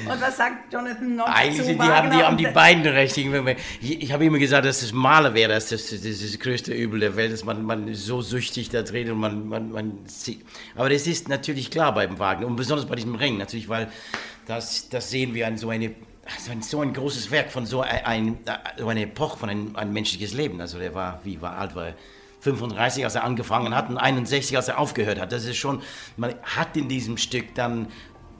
und 0.08 0.20
was 0.20 0.36
sagt 0.36 0.72
Jonathan 0.72 1.16
noch 1.16 1.26
Eigentlich 1.26 1.66
zu 1.66 1.74
die 1.74 1.80
haben, 1.80 2.10
die 2.10 2.22
haben 2.22 2.36
die 2.36 2.46
beiden 2.46 2.82
Berechtigungen. 2.82 3.56
Ich, 3.80 4.02
ich 4.02 4.12
habe 4.12 4.24
immer 4.24 4.38
gesagt, 4.38 4.64
dass 4.64 4.80
das 4.80 4.92
Maler 4.92 5.34
wäre 5.34 5.54
das, 5.54 5.68
das, 5.70 5.90
das, 5.90 6.02
das, 6.02 6.38
größte 6.38 6.72
Übel 6.72 7.00
der 7.00 7.16
Welt, 7.16 7.32
dass 7.32 7.44
man, 7.44 7.64
man 7.64 7.94
so 7.94 8.22
süchtig 8.22 8.70
da 8.70 8.82
dreht 8.82 9.10
und 9.10 9.18
man, 9.18 9.48
man, 9.48 9.72
man 9.72 9.98
sieht. 10.06 10.44
Aber 10.76 10.88
das 10.88 11.06
ist 11.06 11.28
natürlich 11.28 11.70
klar 11.70 11.92
beim 11.94 12.18
Wagner 12.18 12.46
und 12.46 12.56
besonders 12.56 12.86
bei 12.86 12.94
diesem 12.94 13.16
Ring 13.16 13.36
natürlich, 13.36 13.68
weil 13.68 13.88
das, 14.46 14.88
das 14.88 15.10
sehen 15.10 15.34
wir 15.34 15.46
an 15.46 15.56
so 15.56 15.70
eine 15.70 15.94
so 16.38 16.52
ein, 16.52 16.62
so 16.62 16.82
ein 16.82 16.92
großes 16.92 17.30
Werk 17.30 17.50
von 17.50 17.64
so, 17.64 17.80
ein, 17.80 18.38
so 18.76 18.88
einer 18.88 19.00
Epoche 19.00 19.38
von 19.38 19.48
ein, 19.48 19.74
ein 19.76 19.92
menschliches 19.94 20.34
Leben. 20.34 20.60
Also 20.60 20.78
der 20.78 20.94
war, 20.94 21.20
wie 21.24 21.40
war 21.40 21.56
alt 21.56 21.74
war 21.74 21.86
er? 21.86 21.94
35, 22.40 23.04
als 23.04 23.14
er 23.14 23.24
angefangen 23.24 23.74
hat 23.74 23.88
und 23.88 23.98
61, 23.98 24.56
als 24.56 24.68
er 24.68 24.78
aufgehört 24.78 25.20
hat. 25.20 25.32
Das 25.32 25.44
ist 25.44 25.56
schon, 25.56 25.82
man 26.16 26.34
hat 26.42 26.76
in 26.76 26.88
diesem 26.88 27.16
Stück 27.16 27.54
dann, 27.54 27.88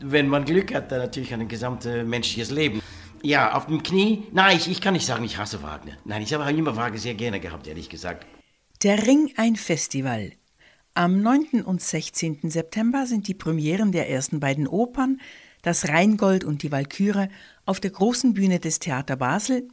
wenn 0.01 0.29
man 0.29 0.45
Glück 0.45 0.75
hat, 0.75 0.93
dann 0.93 1.01
natürlich 1.01 1.33
ein 1.35 1.49
gesamtes 1.49 2.07
menschliches 2.07 2.51
Leben. 2.51 2.81
Ja, 3.23 3.55
auf 3.55 3.67
dem 3.67 3.83
Knie, 3.83 4.27
nein, 4.33 4.57
ich, 4.57 4.71
ich 4.71 4.81
kann 4.81 4.95
nicht 4.95 5.07
sagen, 5.07 5.25
ich 5.25 5.39
hasse 5.39 5.63
Wagner. 5.63 5.97
Nein, 6.05 6.23
ich 6.23 6.33
habe 6.33 6.49
immer 6.51 6.77
Wagner 6.77 6.99
sehr 6.99 7.15
gerne 7.15 7.41
gehabt, 7.41 7.67
ehrlich 7.67 7.89
gesagt. 7.89 8.27
Der 8.83 9.07
Ring 9.07 9.33
ein 9.37 9.57
Festival. 9.57 10.33
Am 10.95 11.21
9. 11.21 11.63
und 11.65 11.81
16. 11.83 12.51
September 12.51 13.07
sind 13.07 13.27
die 13.27 13.35
Premieren 13.35 13.91
der 13.91 14.09
ersten 14.09 14.39
beiden 14.41 14.69
Opern, 14.69 15.21
das 15.63 15.89
Rheingold 15.89 16.45
und 16.45 16.63
die 16.63 16.71
Walküre, 16.71 17.29
auf 17.67 17.81
der 17.81 17.91
großen 17.91 18.35
Bühne 18.35 18.61
des 18.61 18.79
Theater 18.79 19.17
Basel 19.17 19.69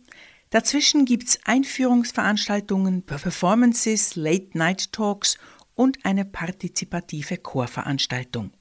Dazwischen 0.56 1.04
gibt's 1.04 1.38
Einführungsveranstaltungen, 1.44 3.02
Performances, 3.02 4.16
Late-Night-Talks 4.16 5.38
und 5.74 6.06
eine 6.06 6.24
partizipative 6.24 7.36
Chorveranstaltung. 7.36 8.54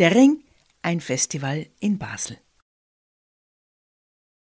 Der 0.00 0.12
Ring, 0.12 0.42
ein 0.82 1.00
Festival 1.00 1.68
in 1.78 2.00
Basel. 2.00 2.36